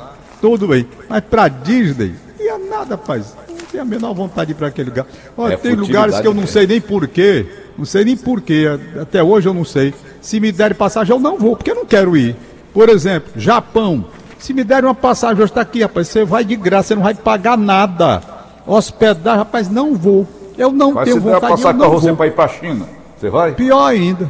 tudo 0.43 0.67
bem. 0.67 0.85
Mas 1.09 1.23
para 1.23 1.47
Disney, 1.47 2.15
ia 2.41 2.59
nada, 2.59 2.97
rapaz. 2.97 3.37
Não 3.49 3.57
tenho 3.71 3.83
a 3.85 3.87
menor 3.87 4.13
vontade 4.13 4.49
de 4.49 4.53
ir 4.53 4.57
para 4.57 4.67
aquele 4.67 4.91
lugar. 4.91 5.07
Olha, 5.39 5.55
é 5.55 5.57
tem 5.57 5.75
lugares 5.77 6.19
que 6.19 6.27
eu 6.27 6.35
não 6.35 6.49
sei 6.49 6.67
nem 6.67 6.81
porquê. 6.81 7.47
Não 7.79 7.85
sei 7.85 8.05
nem 8.05 8.17
porquê. 8.17 8.67
Até 9.01 9.23
hoje 9.23 9.49
eu 9.49 9.55
não 9.55 9.65
sei. 9.65 9.95
Se 10.21 10.41
me 10.41 10.51
derem 10.51 10.77
passagem, 10.77 11.15
eu 11.15 11.21
não 11.21 11.39
vou, 11.39 11.57
porque 11.57 11.71
eu 11.71 11.77
não 11.77 11.87
quero 11.87 12.17
ir. 12.17 12.35
Por 12.75 12.89
exemplo, 12.89 13.33
Japão. 13.37 14.05
Se 14.37 14.53
me 14.53 14.65
derem 14.65 14.89
uma 14.89 14.95
passagem, 14.95 15.37
hoje 15.37 15.53
está 15.53 15.61
aqui, 15.61 15.83
rapaz, 15.83 16.09
você 16.09 16.25
vai 16.25 16.45
de 16.45 16.57
graça, 16.57 16.89
você 16.89 16.95
não 16.97 17.05
vai 17.05 17.15
pagar 17.15 17.57
nada. 17.57 18.21
Hospedar, 18.67 19.39
rapaz, 19.39 19.71
não 19.71 19.95
vou. 19.95 20.27
Eu 20.59 20.73
não 20.73 20.93
Mas 20.93 21.05
tenho 21.05 21.19
se 21.19 21.23
vontade, 21.23 21.41
der 21.41 21.49
passagem 21.49 21.79
para 21.79 21.89
você 21.89 22.13
para 22.13 22.27
ir 22.27 22.33
para 22.33 22.49
China, 22.49 22.89
você 23.17 23.31
vai? 23.31 23.53
Pior 23.53 23.87
ainda. 23.87 24.29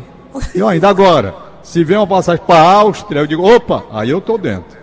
Pior 0.52 0.68
ainda. 0.68 0.88
Agora, 0.88 1.34
se 1.62 1.82
vem 1.82 1.96
uma 1.96 2.06
passagem 2.06 2.44
para 2.46 2.60
Áustria, 2.60 3.20
eu 3.20 3.26
digo, 3.26 3.42
opa, 3.42 3.84
aí 3.90 4.10
eu 4.10 4.18
estou 4.18 4.36
dentro. 4.36 4.81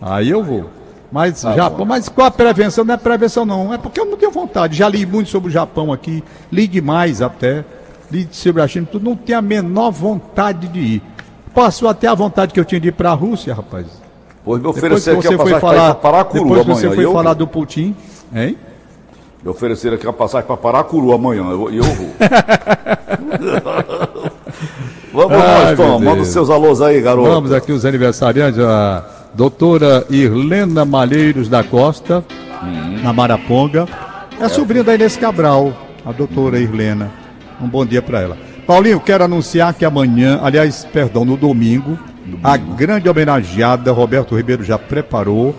Aí 0.00 0.30
eu 0.30 0.42
vou. 0.42 0.70
Mas 1.10 1.40
tá 1.40 1.54
Japão, 1.54 1.86
mas 1.86 2.08
qual 2.08 2.26
a 2.26 2.30
prevenção? 2.30 2.84
Não 2.84 2.94
é 2.94 2.96
prevenção, 2.96 3.46
não. 3.46 3.72
É 3.72 3.78
porque 3.78 4.00
eu 4.00 4.04
não 4.04 4.16
tenho 4.16 4.30
vontade. 4.30 4.76
Já 4.76 4.88
li 4.88 5.06
muito 5.06 5.30
sobre 5.30 5.48
o 5.48 5.52
Japão 5.52 5.92
aqui, 5.92 6.22
li 6.50 6.66
demais 6.66 7.22
até, 7.22 7.64
li 8.10 8.28
sobre 8.30 8.62
a 8.62 8.68
China, 8.68 8.86
tudo. 8.90 9.04
Não 9.04 9.16
tenho 9.16 9.38
a 9.38 9.42
menor 9.42 9.90
vontade 9.90 10.68
de 10.68 10.78
ir. 10.78 11.02
Passou 11.54 11.88
até 11.88 12.06
a 12.06 12.14
vontade 12.14 12.52
que 12.52 12.60
eu 12.60 12.64
tinha 12.64 12.80
de 12.80 12.88
ir 12.88 12.92
para 12.92 13.10
a 13.10 13.14
Rússia, 13.14 13.54
rapaz. 13.54 13.86
Pois 14.44 14.60
me 14.60 14.68
ofereceram 14.68 15.18
aqui 15.18 15.28
a 15.28 15.38
passagem 15.38 15.60
para 15.60 15.94
Paracuru 15.94 16.44
depois 16.44 16.60
amanhã. 16.60 16.64
Depois 16.64 16.78
você 16.78 16.94
foi 16.94 17.04
falar 17.04 17.30
vou. 17.30 17.34
do 17.34 17.46
Putin, 17.46 17.96
hein? 18.34 18.56
Me 19.42 19.50
ofereceram 19.50 19.96
aqui 19.96 20.06
a 20.06 20.12
passagem 20.12 20.46
para 20.46 20.56
Paracuru 20.56 21.12
amanhã, 21.12 21.42
e 21.42 21.50
eu, 21.50 21.72
eu 21.72 21.84
vou. 21.84 22.10
Vamos 25.12 25.32
Ai, 25.32 25.74
nós, 25.74 25.78
Tom. 25.78 25.98
Manda 25.98 26.22
os 26.22 26.28
seus 26.28 26.50
alôs 26.50 26.82
aí, 26.82 27.00
garoto. 27.00 27.30
Vamos 27.30 27.52
aqui 27.52 27.72
os 27.72 27.86
aniversariantes. 27.86 28.60
A 28.60 29.15
doutora 29.36 30.06
Irlena 30.08 30.86
Malheiros 30.86 31.48
da 31.48 31.62
Costa, 31.62 32.24
hum. 32.62 33.02
na 33.02 33.12
Maraponga. 33.12 33.86
É, 34.40 34.44
é 34.44 34.48
sobrinha 34.48 34.82
da 34.82 34.94
Inês 34.94 35.16
Cabral, 35.16 35.76
a 36.04 36.10
doutora. 36.10 36.58
Irlena. 36.58 37.10
Um 37.60 37.68
bom 37.68 37.84
dia 37.84 38.00
para 38.00 38.20
ela. 38.20 38.38
Paulinho, 38.66 38.98
quero 38.98 39.24
anunciar 39.24 39.74
que 39.74 39.84
amanhã, 39.84 40.40
aliás, 40.42 40.84
perdão, 40.90 41.24
no 41.24 41.36
domingo, 41.36 41.98
domingo, 42.24 42.40
a 42.42 42.56
grande 42.56 43.08
homenageada 43.08 43.92
Roberto 43.92 44.34
Ribeiro 44.34 44.64
já 44.64 44.78
preparou. 44.78 45.54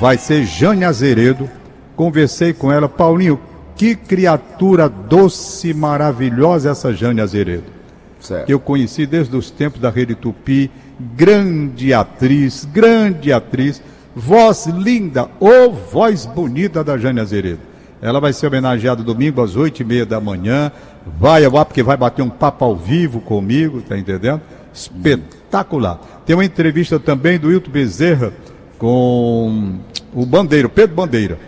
Vai 0.00 0.18
ser 0.18 0.44
Jane 0.44 0.84
Azeredo. 0.84 1.48
Conversei 1.94 2.52
com 2.52 2.70
ela. 2.70 2.88
Paulinho, 2.88 3.40
que 3.76 3.94
criatura 3.94 4.88
doce, 4.88 5.72
maravilhosa 5.72 6.70
essa 6.70 6.92
Jane 6.92 7.20
Azeredo 7.20 7.78
certo. 8.20 8.46
que 8.46 8.52
eu 8.52 8.60
conheci 8.60 9.06
desde 9.06 9.36
os 9.36 9.50
tempos 9.50 9.80
da 9.80 9.90
Rede 9.90 10.14
Tupi, 10.14 10.70
grande 10.98 11.92
atriz, 11.92 12.64
grande 12.64 13.32
atriz, 13.32 13.82
voz 14.14 14.66
linda, 14.66 15.28
ou 15.38 15.68
oh, 15.68 15.70
voz 15.70 16.26
bonita 16.26 16.82
da 16.82 16.98
Jane 16.98 17.20
Azeredo. 17.20 17.60
Ela 18.00 18.20
vai 18.20 18.32
ser 18.32 18.46
homenageada 18.46 19.02
domingo 19.02 19.42
às 19.42 19.56
oito 19.56 19.80
e 19.80 19.84
meia 19.84 20.06
da 20.06 20.20
manhã. 20.20 20.70
Vai 21.18 21.46
lá 21.48 21.64
porque 21.64 21.82
vai 21.82 21.96
bater 21.96 22.22
um 22.22 22.30
papo 22.30 22.64
ao 22.64 22.76
vivo 22.76 23.20
comigo, 23.20 23.82
tá 23.82 23.98
entendendo? 23.98 24.40
Espetacular. 24.72 26.00
Tem 26.24 26.36
uma 26.36 26.44
entrevista 26.44 27.00
também 27.00 27.38
do 27.38 27.50
Hilton 27.50 27.70
Bezerra 27.70 28.32
com 28.78 29.78
o 30.14 30.24
Bandeiro, 30.24 30.68
Pedro 30.68 30.94
Bandeira. 30.94 31.38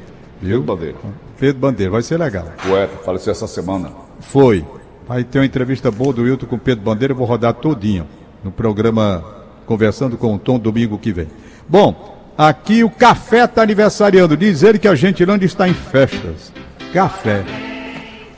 Viu? 0.42 0.60
Pedro 0.60 0.76
Bandeira. 0.76 0.96
Pedro 1.38 1.60
Bandeira, 1.60 1.92
vai 1.92 2.02
ser 2.02 2.18
legal. 2.18 2.46
Poeta, 2.66 2.96
faleceu 3.04 3.30
essa 3.30 3.46
semana. 3.46 3.92
Foi. 4.20 4.64
Vai 5.06 5.22
ter 5.22 5.38
uma 5.38 5.46
entrevista 5.46 5.90
boa 5.90 6.12
do 6.12 6.22
Wilton 6.22 6.46
com 6.46 6.58
Pedro 6.58 6.84
Bandeira, 6.84 7.12
eu 7.12 7.16
vou 7.16 7.26
rodar 7.26 7.54
todinho 7.54 8.06
no 8.42 8.50
programa 8.50 9.39
Conversando 9.70 10.18
com 10.18 10.34
o 10.34 10.38
Tom 10.40 10.58
domingo 10.58 10.98
que 10.98 11.12
vem. 11.12 11.28
Bom, 11.68 12.34
aqui 12.36 12.82
o 12.82 12.90
café 12.90 13.44
está 13.44 13.62
aniversariando. 13.62 14.36
Diz 14.36 14.64
ele 14.64 14.80
que 14.80 14.88
a 14.88 14.96
Gentilândia 14.96 15.46
está 15.46 15.68
em 15.68 15.74
festas. 15.74 16.52
Café. 16.92 17.44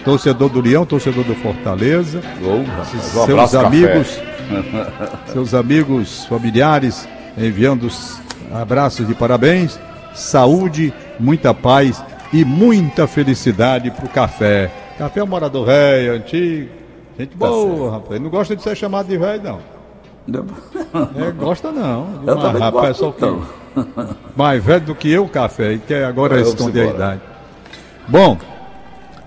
Torcedor 0.05 0.51
do 0.51 0.61
Leão, 0.61 0.85
torcedor 0.85 1.25
do 1.25 1.35
Fortaleza. 1.37 2.21
Oh, 2.43 3.25
seus 3.25 3.55
amigos, 3.55 4.21
seus 5.33 5.55
amigos, 5.55 6.27
familiares, 6.27 7.09
enviando 7.39 7.89
abraços 8.53 9.09
de 9.09 9.15
parabéns, 9.15 9.81
saúde, 10.13 10.93
muita 11.19 11.55
paz 11.55 12.05
e 12.31 12.45
muita 12.45 13.07
felicidade 13.07 13.91
para 13.91 14.05
o 14.05 14.09
café. 14.11 14.71
Café 14.99 15.21
é 15.21 15.25
um 15.25 15.29
morador 15.29 15.65
velho, 15.65 16.13
antigo. 16.13 16.69
Gente 17.19 17.31
tá 17.31 17.37
boa, 17.39 17.71
certo. 17.71 17.89
rapaz. 17.89 18.21
Não 18.21 18.29
gosta 18.29 18.55
de 18.55 18.63
ser 18.63 18.77
chamado 18.77 19.09
de 19.09 19.17
velho, 19.17 19.43
não. 19.43 19.82
É, 21.17 21.31
gosta 21.33 21.73
não. 21.73 22.21
Eu 22.27 22.37
Mas, 22.37 22.59
rapaz, 22.59 22.97
só 22.97 23.11
que 23.11 23.25
mais 24.37 24.63
velho 24.63 24.87
do 24.87 24.95
que 24.95 25.11
eu, 25.11 25.27
café, 25.27 25.73
e 25.73 25.79
quer 25.79 26.05
agora 26.05 26.37
eu 26.37 26.43
esconder 26.43 26.89
a 26.89 26.95
idade. 26.95 27.21
Bom, 28.07 28.37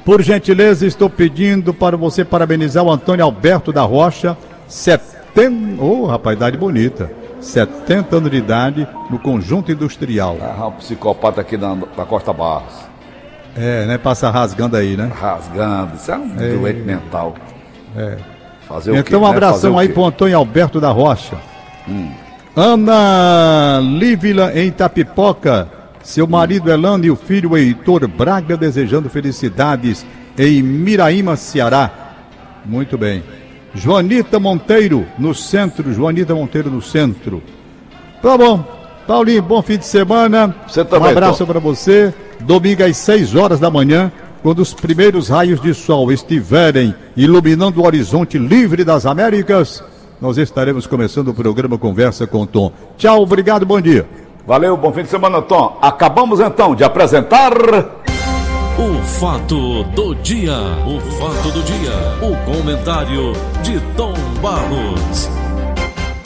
por 0.05 0.21
gentileza, 0.21 0.85
estou 0.85 1.09
pedindo 1.09 1.73
para 1.73 1.97
você 1.97 2.23
parabenizar 2.23 2.83
o 2.83 2.91
Antônio 2.91 3.25
Alberto 3.25 3.73
da 3.73 3.81
Rocha, 3.81 4.37
70. 4.67 5.81
Ô, 5.81 6.03
oh, 6.03 6.05
rapaz, 6.05 6.37
idade 6.37 6.57
bonita. 6.57 7.11
70 7.41 8.15
anos 8.15 8.31
de 8.31 8.37
idade 8.37 8.87
no 9.09 9.19
conjunto 9.19 9.71
industrial. 9.71 10.37
Ah, 10.41 10.67
um 10.67 10.71
psicopata 10.73 11.41
aqui 11.41 11.57
na, 11.57 11.75
na 11.75 12.05
Costa 12.05 12.31
Barros. 12.31 12.73
É, 13.55 13.85
né? 13.85 13.97
Passa 13.97 14.29
rasgando 14.29 14.75
aí, 14.75 14.97
né? 14.97 15.11
Rasgando. 15.13 15.95
Isso 15.95 16.11
é 16.11 16.17
um 16.17 16.35
é. 16.39 16.49
doente 16.49 16.81
mental. 16.81 17.35
É. 17.95 18.17
Fazer 18.67 18.91
então, 18.91 19.01
o 19.01 19.03
quê? 19.03 19.15
um 19.15 19.21
né? 19.21 19.29
abração 19.29 19.77
aí 19.77 19.89
pro 19.89 20.05
Antônio 20.05 20.37
Alberto 20.37 20.79
da 20.79 20.89
Rocha. 20.89 21.37
Hum. 21.87 22.11
Ana 22.55 23.79
Lívila 23.81 24.57
em 24.57 24.71
Tapipoca. 24.71 25.69
Seu 26.03 26.27
marido 26.27 26.71
Elano 26.71 27.03
e 27.05 27.11
o 27.11 27.15
filho 27.15 27.57
Heitor 27.57 28.07
Braga 28.07 28.55
desejando 28.55 29.09
felicidades 29.09 30.05
em 30.37 30.61
Miraíma, 30.61 31.35
Ceará. 31.35 31.91
Muito 32.63 32.97
bem. 32.97 33.23
Joanita 33.73 34.39
Monteiro 34.39 35.05
no 35.17 35.33
centro. 35.33 35.91
Joanita 35.93 36.33
Monteiro 36.35 36.69
no 36.69 36.81
centro. 36.81 37.41
Tá 38.21 38.37
bom. 38.37 38.63
Paulinho, 39.07 39.41
bom 39.41 39.61
fim 39.61 39.77
de 39.77 39.85
semana. 39.85 40.55
Você 40.67 40.85
também, 40.85 41.09
um 41.09 41.11
abraço 41.11 41.45
para 41.45 41.59
você 41.59 42.13
domingo 42.39 42.83
às 42.83 42.97
6 42.97 43.35
horas 43.35 43.59
da 43.59 43.69
manhã, 43.69 44.11
quando 44.45 44.59
os 44.59 44.75
primeiros 44.75 45.29
raios 45.29 45.59
de 45.59 45.73
sol 45.73 46.11
estiverem 46.11 46.93
iluminando 47.17 47.81
o 47.81 47.85
horizonte 47.87 48.37
livre 48.37 48.83
das 48.83 49.03
Américas, 49.07 49.83
nós 50.21 50.37
estaremos 50.37 50.85
começando 50.85 51.29
o 51.29 51.33
programa 51.33 51.79
Conversa 51.79 52.27
com 52.27 52.45
Tom. 52.45 52.71
Tchau, 52.95 53.23
obrigado, 53.23 53.65
bom 53.65 53.81
dia. 53.81 54.07
Valeu, 54.45 54.77
bom 54.77 54.93
fim 54.93 55.01
de 55.01 55.09
semana, 55.09 55.41
Tom. 55.41 55.79
Acabamos 55.81 56.39
então 56.39 56.75
de 56.75 56.83
apresentar. 56.83 57.53
O 58.77 59.01
fato 59.19 59.83
do 59.95 60.13
dia. 60.13 60.53
O 60.85 60.99
fato 61.17 61.49
do 61.49 61.63
dia. 61.63 61.91
O 62.21 62.37
comentário 62.45 63.33
de 63.63 63.79
Tom 63.97 64.13
Barros. 64.43 65.44